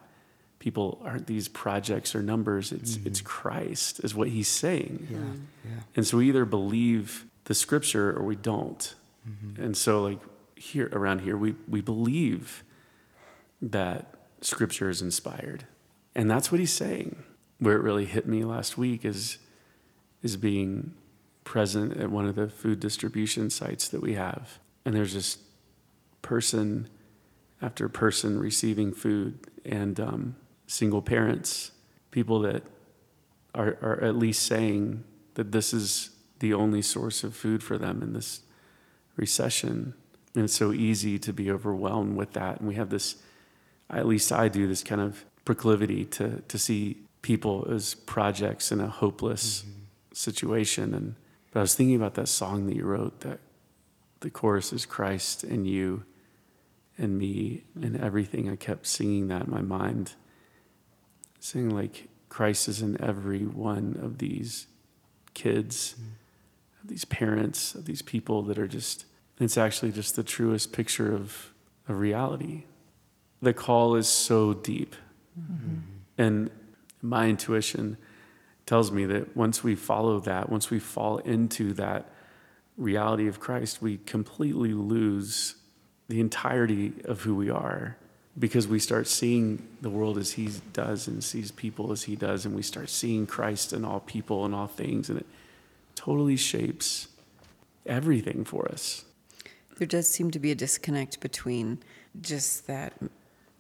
people 0.59 1.01
aren't 1.05 1.27
these 1.27 1.49
projects 1.49 2.15
or 2.15 2.23
numbers, 2.23 2.73
it's 2.73 2.97
it's 3.05 3.21
mm-hmm. 3.21 3.27
Christ 3.27 4.01
is 4.03 4.15
what 4.15 4.29
he's 4.29 4.49
saying. 4.49 5.07
Yeah. 5.11 5.19
Mm-hmm. 5.19 5.37
Yeah. 5.65 5.81
And 5.97 6.07
so 6.07 6.19
we 6.19 6.29
either 6.29 6.45
believe 6.45 7.27
the 7.45 7.55
scripture 7.55 8.17
or 8.17 8.23
we 8.23 8.37
don't. 8.37 8.95
And 9.63 9.77
so 9.77 10.03
like 10.03 10.21
here 10.57 10.89
around 10.93 11.21
here 11.21 11.37
we 11.37 11.55
we 11.69 11.81
believe 11.81 12.63
that 13.61 14.15
scripture 14.41 14.91
is 14.91 15.03
inspired. 15.03 15.67
And 16.15 16.31
that's 16.31 16.51
what 16.53 16.61
he's 16.61 16.73
saying. 16.73 17.23
Where 17.59 17.77
it 17.77 17.83
really 17.83 18.07
hit 18.07 18.27
me 18.27 18.45
last 18.45 18.77
week 18.77 19.05
is 19.05 19.39
is 20.23 20.37
being 20.37 20.95
present 21.45 21.97
at 21.97 22.11
one 22.11 22.27
of 22.27 22.35
the 22.35 22.49
food 22.49 22.81
distribution 22.81 23.51
sites 23.51 23.89
that 23.89 24.01
we 24.01 24.15
have. 24.15 24.59
And 24.85 24.95
there's 24.95 25.13
just 25.13 25.41
person 26.23 26.89
after 27.61 27.89
person 27.89 28.39
receiving 28.39 28.93
food 28.93 29.39
and 29.65 29.99
um, 30.01 30.37
single 30.67 31.03
parents, 31.03 31.73
people 32.11 32.41
that 32.41 32.65
are, 33.55 33.77
are 33.83 34.03
at 34.03 34.17
least 34.17 34.45
saying 34.45 35.05
that 35.35 35.53
this 35.53 35.73
is 35.73 36.11
the 36.43 36.53
only 36.53 36.83
source 36.83 37.23
of 37.25 37.35
food 37.35 37.63
for 37.63 37.79
them 37.79 38.03
in 38.03 38.13
this 38.13 38.41
recession. 39.17 39.95
And 40.35 40.45
it's 40.45 40.55
so 40.55 40.73
easy 40.73 41.19
to 41.21 41.33
be 41.33 41.51
overwhelmed 41.51 42.17
with 42.17 42.33
that. 42.33 42.59
And 42.59 42.69
we 42.69 42.75
have 42.75 42.91
this, 42.91 43.17
at 43.89 44.07
least 44.07 44.33
I 44.33 44.49
do, 44.49 44.67
this 44.67 44.83
kind 44.83 45.01
of 45.01 45.25
proclivity 45.45 46.05
to, 46.07 46.43
to 46.49 46.59
see 46.59 46.99
people 47.23 47.67
as 47.71 47.95
projects 47.95 48.73
in 48.73 48.81
a 48.81 48.89
hopeless 48.89 49.63
mm-hmm. 49.63 49.81
situation. 50.13 50.93
And 50.93 51.15
but 51.53 51.61
I 51.61 51.63
was 51.63 51.75
thinking 51.75 51.97
about 51.97 52.15
that 52.15 52.29
song 52.29 52.67
that 52.67 52.77
you 52.77 52.85
wrote 52.85 53.21
that 53.21 53.39
the 54.21 54.31
chorus 54.31 54.73
is 54.73 54.85
Christ 54.85 55.45
and 55.45 55.67
you 55.67 56.05
and 56.99 57.17
me 57.19 57.65
and 57.75 57.95
mm-hmm. 57.95 58.05
everything. 58.05 58.51
I 58.51 58.57
kept 58.57 58.87
singing 58.87 59.29
that 59.29 59.45
in 59.45 59.51
my 59.51 59.63
mind, 59.63 60.15
singing 61.39 61.71
like 61.71 62.09
Christ 62.29 62.69
is 62.69 62.83
in 62.83 63.01
every 63.01 63.45
one 63.45 64.01
of 64.03 64.19
these 64.19 64.67
kids, 65.35 65.95
mm-hmm. 65.95 66.11
Of 66.83 66.89
these 66.89 67.05
parents, 67.05 67.75
of 67.75 67.85
these 67.85 68.03
people 68.03 68.43
that 68.43 68.59
are 68.59 68.69
just, 68.69 69.07
it's 69.39 69.57
actually 69.57 69.93
just 69.93 70.17
the 70.17 70.23
truest 70.23 70.73
picture 70.73 71.15
of, 71.15 71.53
of 71.89 71.99
reality. 71.99 72.65
The 73.41 73.53
call 73.53 73.95
is 73.95 74.09
so 74.09 74.53
deep. 74.55 74.95
Mm-hmm. 75.41 75.79
And 76.19 76.51
my 77.01 77.29
intuition 77.29 77.97
tells 78.67 78.93
me 78.93 79.05
that 79.07 79.37
once 79.37 79.65
we 79.65 79.75
follow 79.75 80.21
that, 80.21 80.51
once 80.51 80.71
we 80.71 80.79
fall 80.79 81.19
into 81.19 81.73
that 81.75 82.11
reality 82.77 83.29
of 83.29 83.41
Christ, 83.41 83.83
we 83.83 83.99
completely 83.99 84.73
lose 84.73 85.57
the 86.09 86.21
entirety 86.21 86.93
of 87.05 87.23
who 87.23 87.35
we 87.35 87.51
are 87.51 87.97
because 88.39 88.67
we 88.67 88.79
start 88.79 89.07
seeing 89.07 89.67
the 89.83 89.91
world 89.91 90.17
as 90.17 90.33
he 90.33 90.49
does 90.73 91.07
and 91.07 91.23
sees 91.23 91.51
people 91.51 91.93
as 91.93 92.05
he 92.05 92.17
does 92.17 92.47
and 92.47 92.55
we 92.55 92.63
start 92.63 92.89
seeing 92.89 93.27
Christ 93.27 93.73
in 93.73 93.85
all 93.85 94.01
people 94.01 94.45
and 94.45 94.55
all 94.55 94.67
things 94.67 95.11
and 95.11 95.19
it 95.21 95.27
totally 95.95 96.37
shapes 96.37 97.09
everything 97.87 98.45
for 98.45 98.71
us. 98.71 99.05
There 99.79 99.87
does 99.87 100.09
seem 100.09 100.31
to 100.31 100.39
be 100.39 100.51
a 100.51 100.55
disconnect 100.55 101.21
between 101.21 101.81
just 102.21 102.67
that 102.67 102.95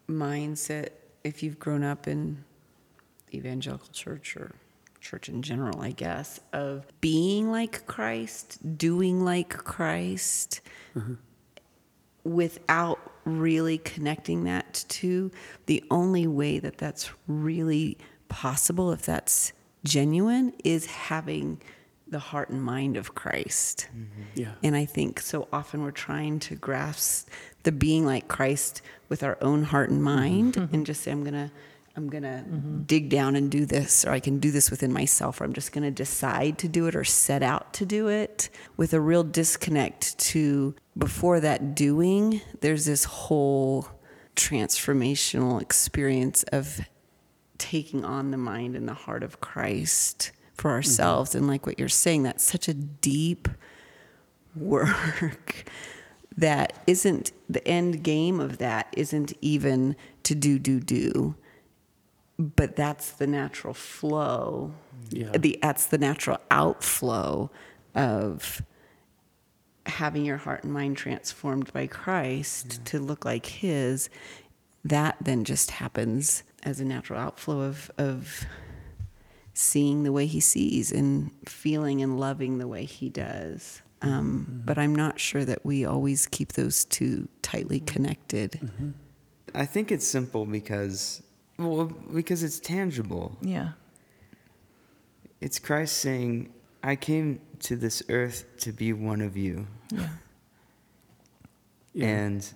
mindset. 0.08 0.90
If 1.24 1.42
you've 1.42 1.58
grown 1.58 1.82
up 1.82 2.06
in 2.06 2.44
evangelical 3.32 3.88
church 3.92 4.36
or 4.36 4.52
church 5.00 5.28
in 5.28 5.42
general, 5.42 5.80
I 5.80 5.90
guess, 5.90 6.40
of 6.52 6.86
being 7.00 7.50
like 7.50 7.86
Christ, 7.86 8.78
doing 8.78 9.24
like 9.24 9.50
Christ, 9.50 10.60
mm-hmm. 10.94 11.14
without 12.24 13.00
really 13.24 13.78
connecting 13.78 14.44
that 14.44 14.84
to 14.88 15.30
the 15.66 15.82
only 15.90 16.26
way 16.26 16.58
that 16.58 16.78
that's 16.78 17.10
really 17.26 17.98
possible, 18.28 18.92
if 18.92 19.02
that's 19.02 19.52
genuine, 19.84 20.52
is 20.64 20.86
having 20.86 21.60
the 22.12 22.18
heart 22.18 22.50
and 22.50 22.62
mind 22.62 22.96
of 22.96 23.14
Christ. 23.14 23.88
Mm-hmm. 23.90 24.22
Yeah. 24.34 24.52
And 24.62 24.76
I 24.76 24.84
think 24.84 25.20
so 25.20 25.48
often 25.52 25.82
we're 25.82 25.90
trying 25.90 26.38
to 26.40 26.54
grasp 26.54 27.28
the 27.64 27.72
being 27.72 28.06
like 28.06 28.28
Christ 28.28 28.82
with 29.08 29.22
our 29.22 29.38
own 29.40 29.64
heart 29.64 29.90
and 29.90 29.98
mm-hmm. 29.98 30.04
mind 30.04 30.54
mm-hmm. 30.54 30.74
and 30.74 30.86
just 30.86 31.02
say, 31.02 31.10
I'm 31.10 31.24
going 31.24 31.34
to. 31.34 31.50
I'm 31.94 32.08
going 32.08 32.22
to 32.22 32.42
dig 32.86 33.10
down 33.10 33.36
and 33.36 33.50
do 33.50 33.66
this, 33.66 34.06
or 34.06 34.12
I 34.12 34.18
can 34.18 34.38
do 34.38 34.50
this 34.50 34.70
within 34.70 34.94
myself, 34.94 35.42
or 35.42 35.44
I'm 35.44 35.52
just 35.52 35.72
going 35.72 35.84
to 35.84 35.90
decide 35.90 36.56
to 36.60 36.66
do 36.66 36.86
it 36.86 36.96
or 36.96 37.04
set 37.04 37.42
out 37.42 37.74
to 37.74 37.84
do 37.84 38.08
it 38.08 38.48
with 38.78 38.94
a 38.94 39.00
real 39.00 39.22
disconnect 39.22 40.18
to 40.30 40.74
before 40.96 41.38
that 41.40 41.74
doing, 41.74 42.40
there's 42.62 42.86
this 42.86 43.04
whole 43.04 43.88
transformational 44.36 45.60
experience 45.60 46.44
of 46.44 46.80
taking 47.58 48.06
on 48.06 48.30
the 48.30 48.38
mind 48.38 48.74
and 48.74 48.88
the 48.88 48.94
heart 48.94 49.22
of 49.22 49.42
Christ 49.42 50.32
for 50.54 50.68
mm-hmm. 50.68 50.76
ourselves. 50.76 51.34
And 51.34 51.46
like 51.46 51.66
what 51.66 51.78
you're 51.78 51.88
saying, 51.88 52.22
that's 52.24 52.44
such 52.44 52.68
a 52.68 52.74
deep 52.74 53.48
work 54.56 55.64
that 56.36 56.82
isn't 56.86 57.32
the 57.48 57.66
end 57.66 58.02
game 58.02 58.40
of 58.40 58.58
that 58.58 58.92
isn't 58.96 59.32
even 59.40 59.96
to 60.24 60.34
do, 60.34 60.58
do, 60.58 60.80
do. 60.80 61.34
But 62.38 62.76
that's 62.76 63.10
the 63.12 63.26
natural 63.26 63.74
flow. 63.74 64.72
Yeah. 65.10 65.30
The, 65.36 65.58
that's 65.60 65.86
the 65.86 65.98
natural 65.98 66.38
outflow 66.50 67.50
of 67.94 68.62
having 69.86 70.24
your 70.24 70.38
heart 70.38 70.64
and 70.64 70.72
mind 70.72 70.96
transformed 70.96 71.72
by 71.72 71.86
Christ 71.86 72.84
to 72.86 72.98
look 72.98 73.24
like 73.24 73.46
His, 73.46 74.08
that 74.84 75.16
then 75.20 75.44
just 75.44 75.72
happens 75.72 76.42
as 76.62 76.80
a 76.80 76.84
natural 76.84 77.18
outflow 77.18 77.60
of, 77.60 77.90
of 77.98 78.46
seeing 79.54 80.02
the 80.02 80.12
way 80.12 80.26
He 80.26 80.40
sees 80.40 80.92
and 80.92 81.30
feeling 81.46 82.02
and 82.02 82.18
loving 82.18 82.58
the 82.58 82.68
way 82.68 82.84
He 82.84 83.08
does. 83.08 83.82
Um, 84.00 84.46
mm-hmm. 84.48 84.60
But 84.64 84.78
I'm 84.78 84.94
not 84.94 85.20
sure 85.20 85.44
that 85.44 85.64
we 85.64 85.84
always 85.84 86.26
keep 86.26 86.52
those 86.52 86.84
two 86.84 87.28
tightly 87.42 87.78
mm-hmm. 87.78 87.86
connected. 87.86 88.52
Mm-hmm. 88.52 88.90
I 89.54 89.66
think 89.66 89.92
it's 89.92 90.06
simple 90.06 90.46
because, 90.46 91.22
well, 91.58 91.84
because 92.12 92.42
it's 92.42 92.58
tangible. 92.58 93.36
Yeah. 93.42 93.70
It's 95.40 95.58
Christ 95.58 95.98
saying, 95.98 96.52
I 96.82 96.96
came 96.96 97.40
to 97.60 97.76
this 97.76 98.02
earth 98.08 98.44
to 98.58 98.72
be 98.72 98.92
one 98.92 99.20
of 99.20 99.36
you. 99.36 99.66
Yeah. 99.90 100.08
Yeah. 101.92 102.06
And 102.06 102.52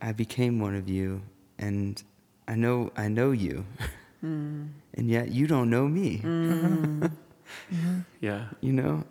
I 0.00 0.12
became 0.12 0.58
one 0.58 0.74
of 0.74 0.88
you 0.88 1.22
and 1.58 2.02
I 2.48 2.54
know 2.56 2.90
I 2.96 3.08
know 3.08 3.30
you. 3.30 3.64
Hmm. 4.24 4.68
And 4.94 5.10
yet 5.10 5.32
you 5.32 5.46
don't 5.46 5.68
know 5.68 5.86
me. 5.86 6.22
yeah. 8.22 8.46
You 8.62 8.72
know? 8.72 9.04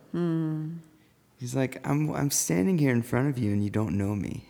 He's 1.40 1.56
like, 1.56 1.88
I'm 1.88 2.12
I'm 2.16 2.32
standing 2.32 2.80
here 2.80 2.92
in 2.92 3.04
front 3.04 3.30
of 3.30 3.38
you 3.38 3.52
and 3.52 3.64
you 3.64 3.70
don't 3.70 3.96
know 3.96 4.16
me. 4.16 4.46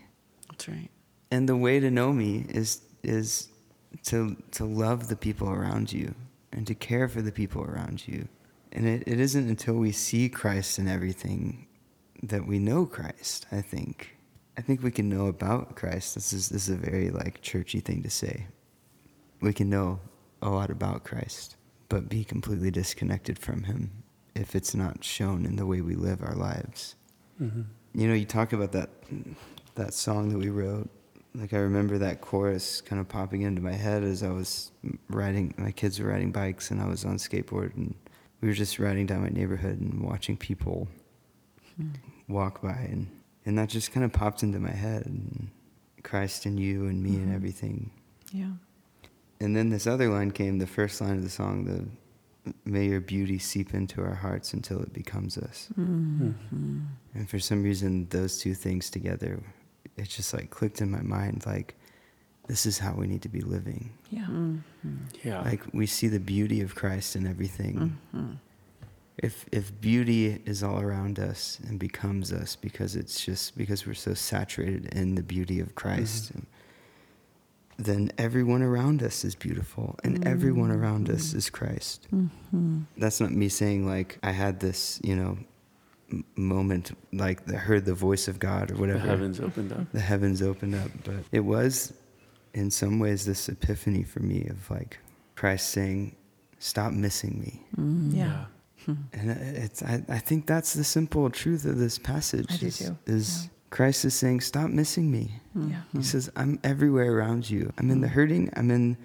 That's 0.49 0.69
right. 0.69 0.89
And 1.31 1.49
the 1.49 1.57
way 1.57 1.81
to 1.81 1.91
know 1.91 2.13
me 2.13 2.45
is 2.47 2.81
is 3.03 3.49
to 4.03 4.37
to 4.51 4.63
love 4.63 5.09
the 5.09 5.17
people 5.17 5.49
around 5.49 5.91
you 5.91 6.15
and 6.53 6.65
to 6.65 6.73
care 6.73 7.09
for 7.09 7.21
the 7.21 7.33
people 7.33 7.61
around 7.61 8.07
you. 8.07 8.29
And 8.71 8.87
it, 8.87 9.03
it 9.05 9.19
isn't 9.19 9.49
until 9.49 9.73
we 9.73 9.91
see 9.91 10.29
Christ 10.29 10.79
in 10.79 10.87
everything 10.87 11.67
that 12.21 12.47
we 12.47 12.57
know 12.57 12.85
Christ, 12.85 13.47
I 13.51 13.59
think. 13.59 14.15
I 14.57 14.61
think 14.61 14.81
we 14.81 14.91
can 14.91 15.09
know 15.09 15.27
about 15.27 15.75
Christ. 15.75 16.15
This 16.15 16.31
is 16.31 16.47
this 16.47 16.69
is 16.69 16.75
a 16.75 16.77
very 16.77 17.09
like 17.09 17.41
churchy 17.41 17.81
thing 17.81 18.01
to 18.03 18.09
say. 18.09 18.47
We 19.41 19.51
can 19.51 19.69
know 19.69 19.99
a 20.43 20.49
lot 20.49 20.69
about 20.69 21.03
Christ, 21.03 21.55
but 21.89 22.09
be 22.09 22.23
completely 22.23 22.69
disconnected 22.71 23.39
from 23.39 23.63
him 23.63 24.03
if 24.35 24.55
it's 24.55 24.75
not 24.75 25.03
shown 25.03 25.45
in 25.45 25.55
the 25.55 25.65
way 25.65 25.81
we 25.81 25.95
live 25.95 26.21
our 26.21 26.35
lives. 26.35 26.95
Mhm. 27.41 27.65
You 27.93 28.07
know, 28.07 28.13
you 28.13 28.25
talk 28.25 28.53
about 28.53 28.71
that 28.73 28.89
that 29.75 29.93
song 29.93 30.29
that 30.29 30.37
we 30.37 30.49
wrote. 30.49 30.89
Like 31.33 31.53
I 31.53 31.57
remember 31.57 31.97
that 31.97 32.21
chorus 32.21 32.79
kind 32.81 32.99
of 33.01 33.07
popping 33.07 33.41
into 33.41 33.61
my 33.61 33.73
head 33.73 34.03
as 34.03 34.21
I 34.21 34.29
was 34.29 34.71
riding. 35.09 35.53
My 35.57 35.71
kids 35.71 35.99
were 35.99 36.09
riding 36.09 36.31
bikes, 36.31 36.69
and 36.69 36.79
I 36.79 36.87
was 36.87 37.05
on 37.05 37.17
skateboard, 37.17 37.75
and 37.75 37.95
we 38.41 38.47
were 38.49 38.53
just 38.53 38.77
riding 38.77 39.07
down 39.07 39.21
my 39.23 39.29
neighborhood 39.29 39.79
and 39.79 40.01
watching 40.03 40.37
people 40.37 40.87
walk 42.27 42.61
by, 42.61 42.87
and 42.91 43.07
and 43.45 43.57
that 43.57 43.69
just 43.69 43.91
kind 43.91 44.03
of 44.03 44.13
popped 44.13 44.43
into 44.43 44.59
my 44.59 44.71
head. 44.71 45.05
And 45.05 45.49
Christ 46.03 46.45
and 46.45 46.59
you 46.59 46.85
and 46.87 47.01
me 47.01 47.15
and 47.15 47.33
everything. 47.33 47.89
Yeah. 48.31 48.51
And 49.43 49.55
then 49.55 49.69
this 49.69 49.87
other 49.87 50.09
line 50.09 50.31
came, 50.31 50.59
the 50.59 50.67
first 50.67 51.01
line 51.01 51.17
of 51.17 51.23
the 51.23 51.29
song, 51.29 51.65
the 51.65 51.85
may 52.65 52.85
your 52.85 53.01
beauty 53.01 53.39
seep 53.39 53.73
into 53.73 54.01
our 54.01 54.15
hearts 54.15 54.53
until 54.53 54.81
it 54.81 54.93
becomes 54.93 55.37
us. 55.37 55.69
Mm-hmm. 55.79 56.79
And 57.13 57.29
for 57.29 57.39
some 57.39 57.63
reason, 57.63 58.07
those 58.09 58.39
two 58.39 58.53
things 58.53 58.89
together, 58.89 59.41
it 59.97 60.09
just 60.09 60.33
like 60.33 60.49
clicked 60.49 60.81
in 60.81 60.89
my 60.89 61.01
mind 61.01 61.43
like, 61.45 61.75
this 62.47 62.65
is 62.65 62.79
how 62.79 62.93
we 62.93 63.07
need 63.07 63.21
to 63.21 63.29
be 63.29 63.41
living. 63.41 63.91
Yeah. 64.09 64.25
Mm-hmm. 64.25 64.95
Yeah. 65.23 65.41
Like 65.41 65.61
we 65.73 65.85
see 65.85 66.07
the 66.07 66.19
beauty 66.19 66.61
of 66.61 66.75
Christ 66.75 67.15
in 67.15 67.27
everything. 67.27 67.97
Mm-hmm. 68.15 68.33
If 69.17 69.45
if 69.51 69.79
beauty 69.79 70.41
is 70.45 70.63
all 70.63 70.79
around 70.79 71.19
us 71.19 71.59
and 71.67 71.79
becomes 71.79 72.33
us 72.33 72.55
because 72.55 72.95
it's 72.95 73.23
just 73.23 73.57
because 73.57 73.85
we're 73.85 73.93
so 73.93 74.13
saturated 74.13 74.87
in 74.93 75.15
the 75.15 75.23
beauty 75.23 75.59
of 75.59 75.75
Christ, 75.75 76.31
then 77.77 78.11
everyone 78.17 78.61
around 78.61 79.01
us 79.01 79.23
is 79.23 79.35
beautiful 79.35 79.95
and 80.03 80.25
everyone 80.27 80.69
mm. 80.69 80.77
around 80.77 81.09
us 81.09 81.33
is 81.33 81.49
Christ. 81.49 82.07
Mm-hmm. 82.13 82.81
That's 82.97 83.19
not 83.19 83.31
me 83.31 83.49
saying 83.49 83.87
like 83.87 84.19
I 84.23 84.31
had 84.31 84.59
this, 84.59 84.99
you 85.03 85.15
know, 85.15 85.37
m- 86.11 86.25
moment 86.35 86.95
like 87.11 87.49
I 87.51 87.57
heard 87.57 87.85
the 87.85 87.93
voice 87.93 88.27
of 88.27 88.39
God 88.39 88.71
or 88.71 88.75
whatever. 88.75 88.99
the 88.99 89.07
heavens 89.07 89.39
opened 89.39 89.71
up. 89.73 89.91
the 89.91 89.99
heavens 89.99 90.41
opened 90.41 90.75
up. 90.75 90.91
But 91.03 91.15
it 91.31 91.41
was, 91.41 91.93
in 92.53 92.69
some 92.69 92.99
ways, 92.99 93.25
this 93.25 93.49
epiphany 93.49 94.03
for 94.03 94.19
me 94.19 94.47
of 94.47 94.69
like 94.69 94.99
Christ 95.35 95.69
saying, 95.69 96.15
"Stop 96.59 96.93
missing 96.93 97.39
me." 97.39 97.65
Mm-hmm. 97.75 98.15
Yeah. 98.15 98.45
And 99.13 99.31
uh, 99.31 99.35
it's 99.39 99.81
I, 99.81 100.03
I 100.09 100.19
think 100.19 100.45
that's 100.45 100.73
the 100.73 100.83
simple 100.83 101.29
truth 101.29 101.65
of 101.65 101.77
this 101.77 101.97
passage. 101.97 102.47
I 102.51 102.57
do 102.57 102.65
is, 102.67 102.77
too. 102.79 102.97
is 103.05 103.49
Christ 103.73 104.05
is 104.05 104.13
saying, 104.13 104.41
"Stop 104.41 104.69
missing 104.69 105.11
me." 105.11 105.41
Hmm. 105.53 105.69
Yeah. 105.71 105.81
He 105.93 106.03
says, 106.03 106.29
"I'm 106.35 106.59
everywhere 106.63 107.11
around 107.17 107.49
you. 107.49 107.73
I'm 107.77 107.89
in 107.89 108.01
the 108.01 108.07
hmm. 108.07 108.13
hurting. 108.13 108.49
I'm 108.55 108.69
in 108.69 108.97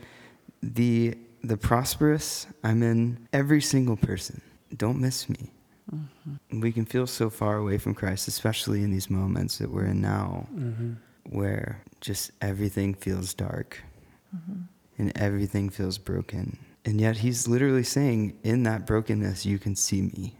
the 0.62 1.16
the 1.42 1.56
prosperous. 1.56 2.46
I'm 2.62 2.82
in 2.82 3.26
every 3.32 3.62
single 3.62 3.96
person. 3.96 4.42
Don't 4.76 5.00
miss 5.00 5.28
me." 5.28 5.52
Mm-hmm. 5.94 6.60
We 6.60 6.70
can 6.70 6.84
feel 6.84 7.06
so 7.06 7.30
far 7.30 7.56
away 7.56 7.78
from 7.78 7.94
Christ, 7.94 8.28
especially 8.28 8.82
in 8.82 8.90
these 8.90 9.08
moments 9.08 9.56
that 9.56 9.70
we're 9.70 9.86
in 9.86 10.02
now 10.02 10.46
hmm 10.52 10.92
where 11.30 11.82
just 12.00 12.30
everything 12.40 12.94
feels 12.94 13.34
dark 13.34 13.82
mm-hmm. 14.34 14.62
and 14.98 15.12
everything 15.16 15.68
feels 15.68 15.98
broken. 15.98 16.58
And 16.84 17.00
yet 17.00 17.18
he's 17.18 17.46
literally 17.46 17.82
saying, 17.82 18.38
in 18.42 18.62
that 18.62 18.86
brokenness, 18.86 19.44
you 19.44 19.58
can 19.58 19.76
see 19.76 20.02
me. 20.02 20.36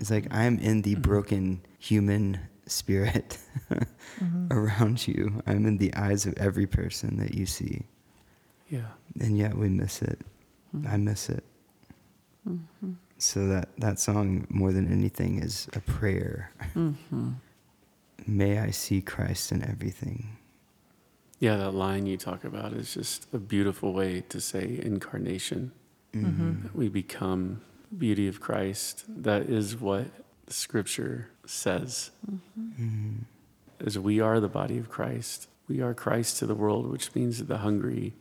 It's 0.00 0.10
like, 0.10 0.24
mm-hmm. 0.24 0.38
I'm 0.38 0.58
in 0.58 0.82
the 0.82 0.96
broken 0.96 1.64
human 1.78 2.40
spirit 2.66 3.38
mm-hmm. 3.70 4.48
around 4.50 5.06
you. 5.06 5.42
I'm 5.46 5.66
in 5.66 5.78
the 5.78 5.94
eyes 5.94 6.26
of 6.26 6.34
every 6.36 6.66
person 6.66 7.16
that 7.18 7.34
you 7.34 7.46
see. 7.46 7.82
Yeah. 8.68 8.88
And 9.20 9.38
yet 9.38 9.56
we 9.56 9.68
miss 9.68 10.02
it. 10.02 10.20
Mm-hmm. 10.74 10.88
I 10.88 10.96
miss 10.96 11.28
it. 11.30 11.44
Mm-hmm. 12.48 12.92
So 13.18 13.46
that, 13.48 13.70
that 13.78 13.98
song, 13.98 14.46
more 14.50 14.72
than 14.72 14.92
anything, 14.92 15.42
is 15.42 15.68
a 15.74 15.80
prayer. 15.80 16.52
May 18.26 18.58
I 18.58 18.70
see 18.70 19.00
Christ 19.00 19.52
in 19.52 19.62
everything. 19.62 20.36
Yeah, 21.38 21.56
that 21.56 21.72
line 21.72 22.06
you 22.06 22.16
talk 22.16 22.44
about 22.44 22.72
is 22.72 22.94
just 22.94 23.26
a 23.32 23.38
beautiful 23.38 23.92
way 23.92 24.22
to 24.28 24.40
say 24.40 24.80
incarnation. 24.82 25.72
That 26.12 26.74
we 26.74 26.88
become 26.88 27.60
beauty 27.96 28.26
of 28.26 28.40
Christ. 28.40 29.04
That 29.08 29.42
is 29.42 29.76
what 29.76 30.06
Scripture 30.48 31.28
says. 31.44 32.10
Mm-hmm. 32.30 33.14
As 33.84 33.98
we 33.98 34.20
are 34.20 34.40
the 34.40 34.48
body 34.48 34.78
of 34.78 34.88
Christ, 34.88 35.48
we 35.68 35.80
are 35.82 35.94
Christ 35.94 36.38
to 36.38 36.46
the 36.46 36.54
world, 36.54 36.90
which 36.90 37.14
means 37.14 37.38
that 37.38 37.48
the 37.48 37.58
hungry 37.58 38.14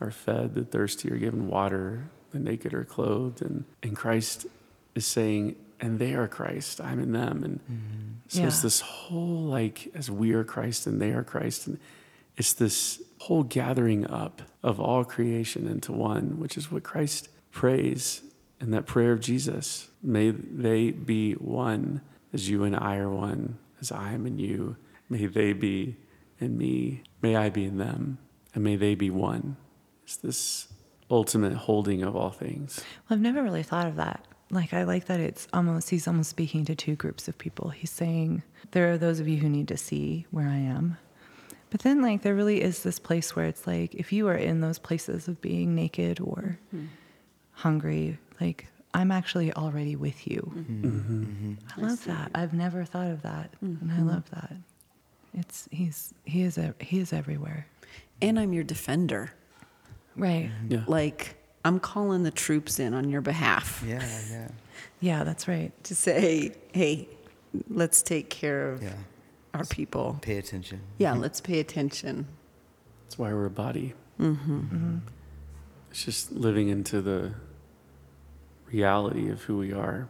are 0.00 0.10
fed, 0.10 0.54
the 0.54 0.64
thirsty 0.64 1.10
are 1.10 1.16
given 1.16 1.48
water, 1.48 2.04
the 2.30 2.38
naked 2.38 2.74
are 2.74 2.84
clothed, 2.84 3.42
and, 3.42 3.64
and 3.82 3.96
Christ 3.96 4.46
is 4.94 5.06
saying, 5.06 5.56
and 5.80 5.98
they 5.98 6.14
are 6.14 6.28
Christ, 6.28 6.80
I'm 6.80 7.00
in 7.00 7.12
them. 7.12 7.42
And 7.44 7.60
mm-hmm. 7.60 8.12
so 8.28 8.44
it's 8.44 8.62
this 8.62 8.80
whole 8.80 9.44
like 9.44 9.90
as 9.94 10.10
we 10.10 10.32
are 10.32 10.44
Christ 10.44 10.86
and 10.86 11.00
they 11.00 11.12
are 11.12 11.24
Christ, 11.24 11.66
and 11.66 11.78
it's 12.36 12.52
this 12.52 13.02
whole 13.18 13.42
gathering 13.42 14.06
up 14.06 14.42
of 14.62 14.80
all 14.80 15.04
creation 15.04 15.66
into 15.66 15.92
one, 15.92 16.38
which 16.38 16.56
is 16.56 16.70
what 16.70 16.82
Christ 16.82 17.28
prays 17.50 18.22
in 18.64 18.70
that 18.70 18.86
prayer 18.86 19.12
of 19.12 19.20
Jesus. 19.20 19.88
May 20.02 20.30
they 20.30 20.90
be 20.90 21.34
one 21.34 22.00
as 22.32 22.48
you 22.48 22.64
and 22.64 22.74
I 22.74 22.96
are 22.96 23.10
one, 23.10 23.58
as 23.80 23.92
I 23.92 24.12
am 24.12 24.26
in 24.26 24.38
you. 24.38 24.76
May 25.08 25.26
they 25.26 25.52
be 25.52 25.96
in 26.40 26.56
me. 26.56 27.02
May 27.20 27.36
I 27.36 27.50
be 27.50 27.64
in 27.64 27.76
them. 27.76 28.18
And 28.54 28.64
may 28.64 28.76
they 28.76 28.94
be 28.94 29.10
one. 29.10 29.56
It's 30.04 30.16
this 30.16 30.68
ultimate 31.10 31.52
holding 31.54 32.02
of 32.02 32.16
all 32.16 32.30
things. 32.30 32.82
Well, 33.08 33.16
I've 33.16 33.22
never 33.22 33.42
really 33.42 33.62
thought 33.62 33.86
of 33.86 33.96
that. 33.96 34.26
Like, 34.50 34.72
I 34.72 34.84
like 34.84 35.06
that 35.06 35.20
it's 35.20 35.46
almost, 35.52 35.90
he's 35.90 36.08
almost 36.08 36.30
speaking 36.30 36.64
to 36.64 36.74
two 36.74 36.96
groups 36.96 37.28
of 37.28 37.36
people. 37.36 37.68
He's 37.68 37.90
saying, 37.90 38.42
there 38.70 38.90
are 38.92 38.98
those 38.98 39.20
of 39.20 39.28
you 39.28 39.38
who 39.38 39.48
need 39.48 39.68
to 39.68 39.76
see 39.76 40.26
where 40.30 40.48
I 40.48 40.56
am. 40.56 40.96
But 41.68 41.82
then, 41.82 42.00
like, 42.00 42.22
there 42.22 42.34
really 42.34 42.62
is 42.62 42.82
this 42.82 42.98
place 42.98 43.36
where 43.36 43.46
it's 43.46 43.66
like, 43.66 43.94
if 43.94 44.12
you 44.12 44.26
are 44.28 44.36
in 44.36 44.60
those 44.60 44.78
places 44.78 45.28
of 45.28 45.40
being 45.40 45.74
naked 45.74 46.20
or 46.20 46.58
hmm. 46.70 46.86
hungry, 47.52 48.18
like, 48.40 48.66
I'm 48.94 49.10
actually 49.10 49.52
already 49.52 49.96
with 49.96 50.26
you. 50.26 50.52
Mm-hmm. 50.54 50.86
Mm-hmm. 50.86 51.54
I 51.76 51.86
love 51.86 52.04
that. 52.04 52.30
I've 52.34 52.54
never 52.54 52.84
thought 52.84 53.08
of 53.08 53.22
that. 53.22 53.50
And 53.60 53.78
I 53.90 53.96
mm-hmm. 53.96 54.08
love 54.08 54.30
that. 54.30 54.52
It's, 55.34 55.68
he's, 55.72 56.14
he 56.24 56.42
is, 56.42 56.58
ev- 56.58 56.80
he 56.80 57.00
is 57.00 57.12
everywhere. 57.12 57.66
And 58.22 58.38
I'm 58.38 58.52
your 58.52 58.62
defender. 58.62 59.32
Right. 60.16 60.50
Yeah. 60.68 60.84
Like, 60.86 61.36
I'm 61.64 61.80
calling 61.80 62.22
the 62.22 62.30
troops 62.30 62.78
in 62.78 62.94
on 62.94 63.08
your 63.10 63.20
behalf 63.20 63.82
Yeah, 63.86 64.06
yeah, 64.30 64.48
Yeah, 65.00 65.24
that's 65.24 65.48
right. 65.48 65.72
To 65.84 65.94
say, 65.94 66.54
hey, 66.72 67.08
let's 67.68 68.02
take 68.02 68.30
care 68.30 68.70
of 68.70 68.82
yeah. 68.82 68.92
our 69.54 69.64
people. 69.64 70.18
Pay 70.22 70.38
attention. 70.38 70.80
Yeah, 70.98 71.14
let's 71.14 71.40
pay 71.40 71.60
attention. 71.60 72.26
That's 73.04 73.18
why 73.18 73.32
we're 73.32 73.46
a 73.46 73.50
body. 73.50 73.94
Mm-hmm. 74.20 74.98
It's 75.90 76.04
just 76.04 76.32
living 76.32 76.68
into 76.68 77.00
the 77.02 77.34
reality 78.74 79.30
of 79.30 79.42
who 79.42 79.58
we 79.58 79.72
are. 79.72 80.08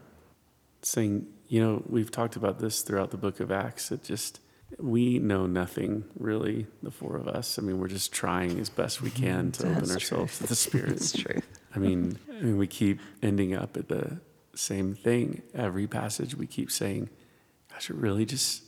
Saying, 0.82 1.26
you 1.48 1.62
know, 1.62 1.82
we've 1.86 2.10
talked 2.10 2.36
about 2.36 2.58
this 2.58 2.82
throughout 2.82 3.10
the 3.10 3.16
book 3.18 3.40
of 3.40 3.52
Acts. 3.52 3.92
It 3.92 4.02
just, 4.02 4.40
we 4.78 5.18
know 5.18 5.46
nothing 5.46 6.04
really, 6.18 6.66
the 6.82 6.90
four 6.90 7.16
of 7.16 7.28
us. 7.28 7.58
I 7.58 7.62
mean, 7.62 7.78
we're 7.78 7.88
just 7.88 8.12
trying 8.12 8.58
as 8.58 8.70
best 8.70 9.02
we 9.02 9.10
can 9.10 9.52
to 9.52 9.64
open 9.64 9.74
That's 9.74 9.92
ourselves 9.92 10.38
to 10.38 10.46
the 10.46 10.56
Spirit. 10.66 10.92
It's 10.92 11.12
true. 11.12 11.42
I 11.74 11.78
mean, 11.78 12.18
I 12.30 12.40
mean, 12.40 12.56
we 12.56 12.66
keep 12.66 13.00
ending 13.22 13.54
up 13.54 13.76
at 13.76 13.88
the 13.88 14.20
same 14.54 14.94
thing. 14.94 15.42
Every 15.54 15.86
passage 15.86 16.34
we 16.34 16.46
keep 16.46 16.70
saying, 16.70 17.10
gosh, 17.70 17.90
it 17.90 17.96
really 17.96 18.24
just 18.24 18.62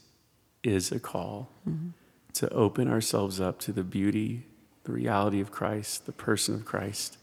is 0.63 0.93
a 0.93 1.01
call 1.01 1.51
mm-hmm. 1.69 1.91
to 2.35 2.51
open 2.51 2.89
ourselves 2.89 3.41
up 3.41 3.59
to 3.61 3.73
the 3.73 3.85
beauty, 3.85 4.47
the 4.85 4.93
reality 4.93 5.41
of 5.41 5.51
Christ, 5.51 6.05
the 6.05 6.13
person 6.13 6.55
of 6.55 6.65
Christ, 6.65 7.19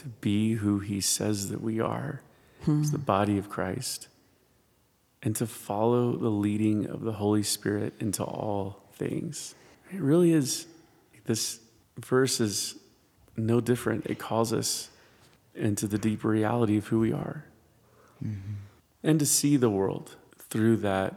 to 0.00 0.08
be 0.08 0.54
who 0.54 0.78
he 0.78 1.00
says 1.00 1.50
that 1.50 1.60
we 1.60 1.78
are, 1.78 2.22
as 2.66 2.90
the 2.90 2.98
body 2.98 3.36
of 3.38 3.48
Christ, 3.48 4.08
and 5.22 5.36
to 5.36 5.46
follow 5.46 6.16
the 6.16 6.30
leading 6.30 6.86
of 6.86 7.02
the 7.02 7.12
Holy 7.12 7.42
Spirit 7.42 7.92
into 8.00 8.24
all 8.24 8.82
things. 8.94 9.54
It 9.92 10.00
really 10.00 10.32
is, 10.32 10.66
this 11.26 11.60
verse 11.98 12.40
is 12.40 12.76
no 13.36 13.60
different. 13.60 14.06
It 14.06 14.18
calls 14.18 14.52
us 14.52 14.88
into 15.54 15.86
the 15.86 15.98
deep 15.98 16.24
reality 16.24 16.78
of 16.78 16.86
who 16.86 17.00
we 17.00 17.12
are 17.12 17.44
mm-hmm. 18.24 18.54
and 19.02 19.18
to 19.18 19.26
see 19.26 19.56
the 19.56 19.70
world 19.70 20.16
through 20.38 20.76
that 20.78 21.14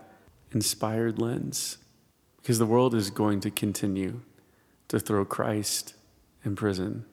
inspired 0.52 1.20
lens. 1.20 1.78
Because 2.42 2.60
the 2.60 2.66
world 2.66 2.94
is 2.94 3.10
going 3.10 3.40
to 3.42 3.50
continue 3.50 4.20
to 4.90 5.00
throw 5.00 5.24
Christ 5.24 5.94
in 6.44 6.58
prison 6.58 7.06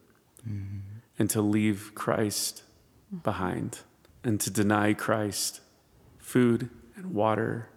mm-hmm. 0.48 0.89
And 1.20 1.28
to 1.28 1.42
leave 1.42 1.92
Christ 1.94 2.62
behind 3.22 3.80
and 4.24 4.40
to 4.40 4.50
deny 4.50 4.94
Christ 4.94 5.60
food 6.18 6.70
and 6.96 7.12
water 7.12 7.68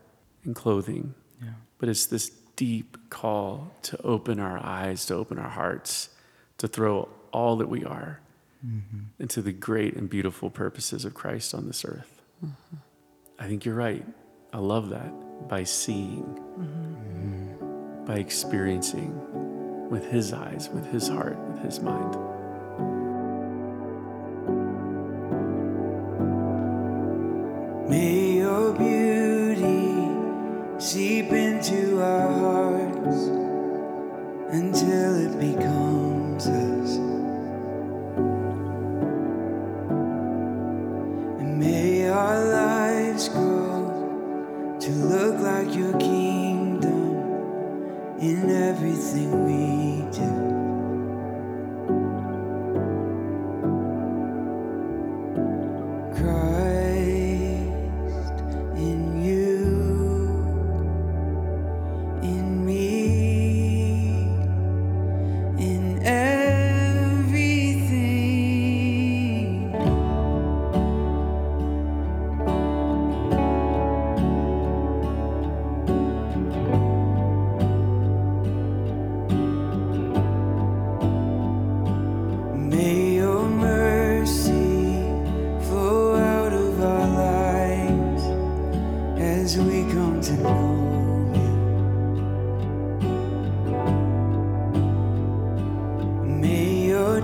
and 0.46 0.56
clothing. 0.56 1.14
Yeah. 1.42 1.50
But 1.78 1.90
it's 1.90 2.06
this 2.06 2.30
deep 2.56 3.10
call 3.10 3.74
to 3.84 4.02
open 4.02 4.40
our 4.40 4.58
eyes, 4.58 5.06
to 5.08 5.16
open 5.16 5.38
our 5.38 5.50
hearts, 5.50 6.10
to 6.58 6.70
throw 6.70 7.10
all 7.34 7.58
that 7.58 7.68
we 7.68 7.84
are 7.84 8.22
mm-hmm. 8.66 9.00
into 9.20 9.42
the 9.42 9.52
great 9.52 9.96
and 9.96 10.10
beautiful 10.10 10.50
purposes 10.50 11.04
of 11.04 11.14
Christ 11.14 11.54
on 11.54 11.68
this 11.68 11.84
earth. 11.84 12.22
Mm-hmm. 12.44 12.78
I 13.40 13.48
think 13.48 13.66
you're 13.66 13.76
right. 13.76 14.06
I 14.54 14.60
love 14.60 14.90
that. 14.92 15.50
By 15.50 15.66
seeing, 15.66 16.24
mm-hmm. 16.58 18.06
by 18.06 18.20
experiencing 18.20 19.90
with 19.90 20.06
his 20.06 20.32
eyes, 20.32 20.70
with 20.70 20.86
his 20.86 21.10
heart, 21.10 21.38
with 21.50 21.62
his 21.62 21.82
mind. 21.82 22.33
May 27.90 28.38
your 28.38 28.74
beauty 28.74 30.08
seep 30.80 31.32
into 31.32 32.02
our 32.02 32.32
hearts 32.32 33.28
until 34.54 35.16
it 35.18 35.38
becomes 35.38 36.48
us. 36.48 36.73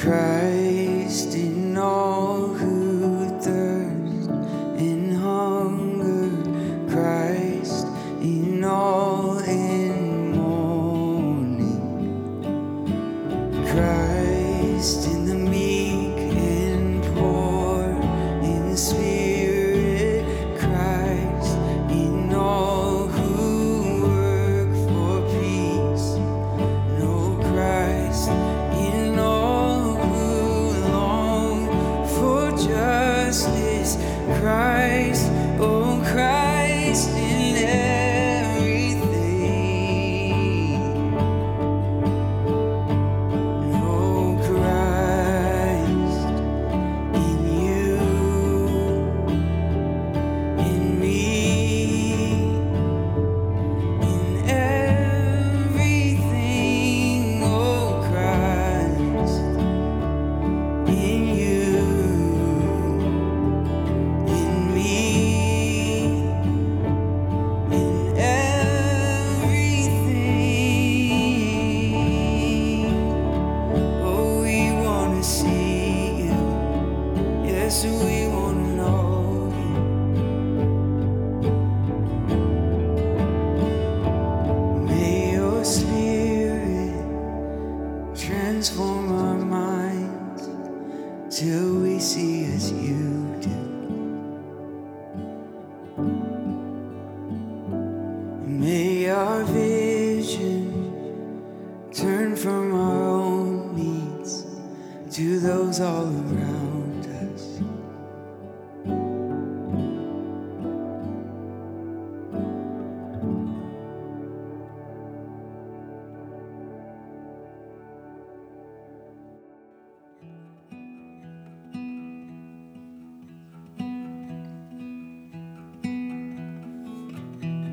Christ 0.07 0.46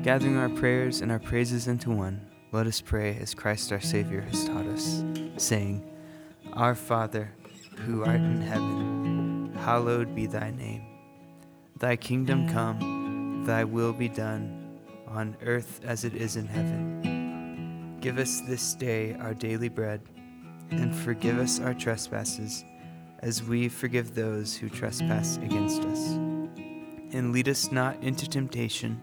Gathering 0.05 0.37
our 0.37 0.49
prayers 0.49 1.01
and 1.01 1.11
our 1.11 1.17
praises 1.17 1.67
into 1.67 1.89
one, 1.89 2.21
let 2.51 2.67
us 2.67 2.79
pray 2.79 3.17
as 3.19 3.33
Christ 3.33 3.71
our 3.71 3.81
Savior 3.81 4.21
has 4.21 4.45
taught 4.45 4.67
us, 4.67 5.03
saying, 5.37 5.83
Our 6.53 6.75
Father, 6.75 7.31
who 7.77 8.03
art 8.03 8.21
in 8.21 8.39
heaven, 8.39 9.51
hallowed 9.55 10.13
be 10.13 10.27
thy 10.27 10.51
name. 10.51 10.85
Thy 11.79 11.95
kingdom 11.95 12.47
come, 12.47 13.45
thy 13.47 13.63
will 13.63 13.93
be 13.93 14.07
done, 14.07 14.77
on 15.07 15.35
earth 15.41 15.81
as 15.83 16.05
it 16.05 16.13
is 16.13 16.35
in 16.35 16.45
heaven. 16.45 17.97
Give 17.99 18.19
us 18.19 18.41
this 18.41 18.75
day 18.75 19.15
our 19.15 19.33
daily 19.33 19.69
bread, 19.69 20.03
and 20.69 20.95
forgive 20.95 21.39
us 21.39 21.59
our 21.59 21.73
trespasses, 21.73 22.63
as 23.21 23.41
we 23.41 23.69
forgive 23.69 24.13
those 24.13 24.55
who 24.55 24.69
trespass 24.69 25.37
against 25.37 25.81
us. 25.81 26.11
And 27.11 27.31
lead 27.31 27.49
us 27.49 27.71
not 27.71 28.03
into 28.03 28.29
temptation 28.29 29.01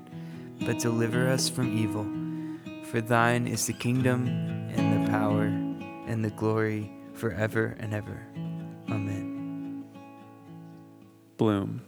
but 0.61 0.79
deliver 0.79 1.29
us 1.29 1.49
from 1.49 1.77
evil. 1.77 2.07
For 2.85 3.01
thine 3.01 3.47
is 3.47 3.67
the 3.67 3.73
kingdom, 3.73 4.27
and 4.75 5.05
the 5.05 5.11
power, 5.11 5.45
and 5.45 6.25
the 6.25 6.31
glory 6.31 6.93
forever 7.15 7.77
and 7.79 7.95
ever. 7.95 8.27
Amen. 8.91 9.85
Bloom. 11.37 11.83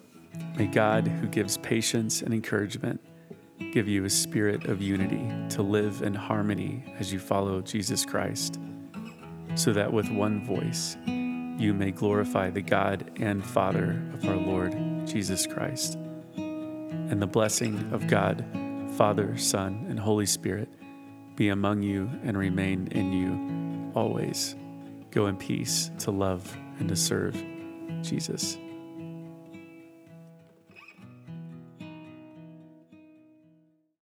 May 0.56 0.66
God, 0.66 1.06
who 1.06 1.26
gives 1.26 1.58
patience 1.58 2.22
and 2.22 2.32
encouragement, 2.32 3.00
give 3.72 3.88
you 3.88 4.04
a 4.04 4.10
spirit 4.10 4.66
of 4.66 4.80
unity 4.80 5.28
to 5.54 5.62
live 5.62 6.02
in 6.02 6.14
harmony 6.14 6.84
as 6.98 7.12
you 7.12 7.18
follow 7.18 7.60
Jesus 7.60 8.04
Christ, 8.04 8.58
so 9.54 9.72
that 9.72 9.92
with 9.92 10.10
one 10.10 10.44
voice 10.44 10.96
you 11.06 11.72
may 11.72 11.90
glorify 11.90 12.50
the 12.50 12.62
God 12.62 13.10
and 13.20 13.44
Father 13.44 14.02
of 14.12 14.24
our 14.28 14.36
Lord 14.36 14.72
Jesus 15.06 15.46
Christ. 15.46 15.98
And 17.11 17.20
the 17.20 17.26
blessing 17.26 17.90
of 17.92 18.07
God, 18.07 18.44
Father, 18.96 19.36
Son, 19.36 19.86
and 19.88 19.98
Holy 19.98 20.26
Spirit 20.26 20.68
be 21.36 21.48
among 21.48 21.82
you 21.82 22.11
and 22.22 22.38
remain 22.38 22.88
in 22.88 23.12
you 23.12 23.92
always. 23.94 24.57
Go 25.11 25.26
in 25.26 25.36
peace 25.36 25.90
to 26.00 26.11
love 26.11 26.57
and 26.78 26.88
to 26.88 26.96
serve 26.96 27.36
Jesus. 28.02 28.59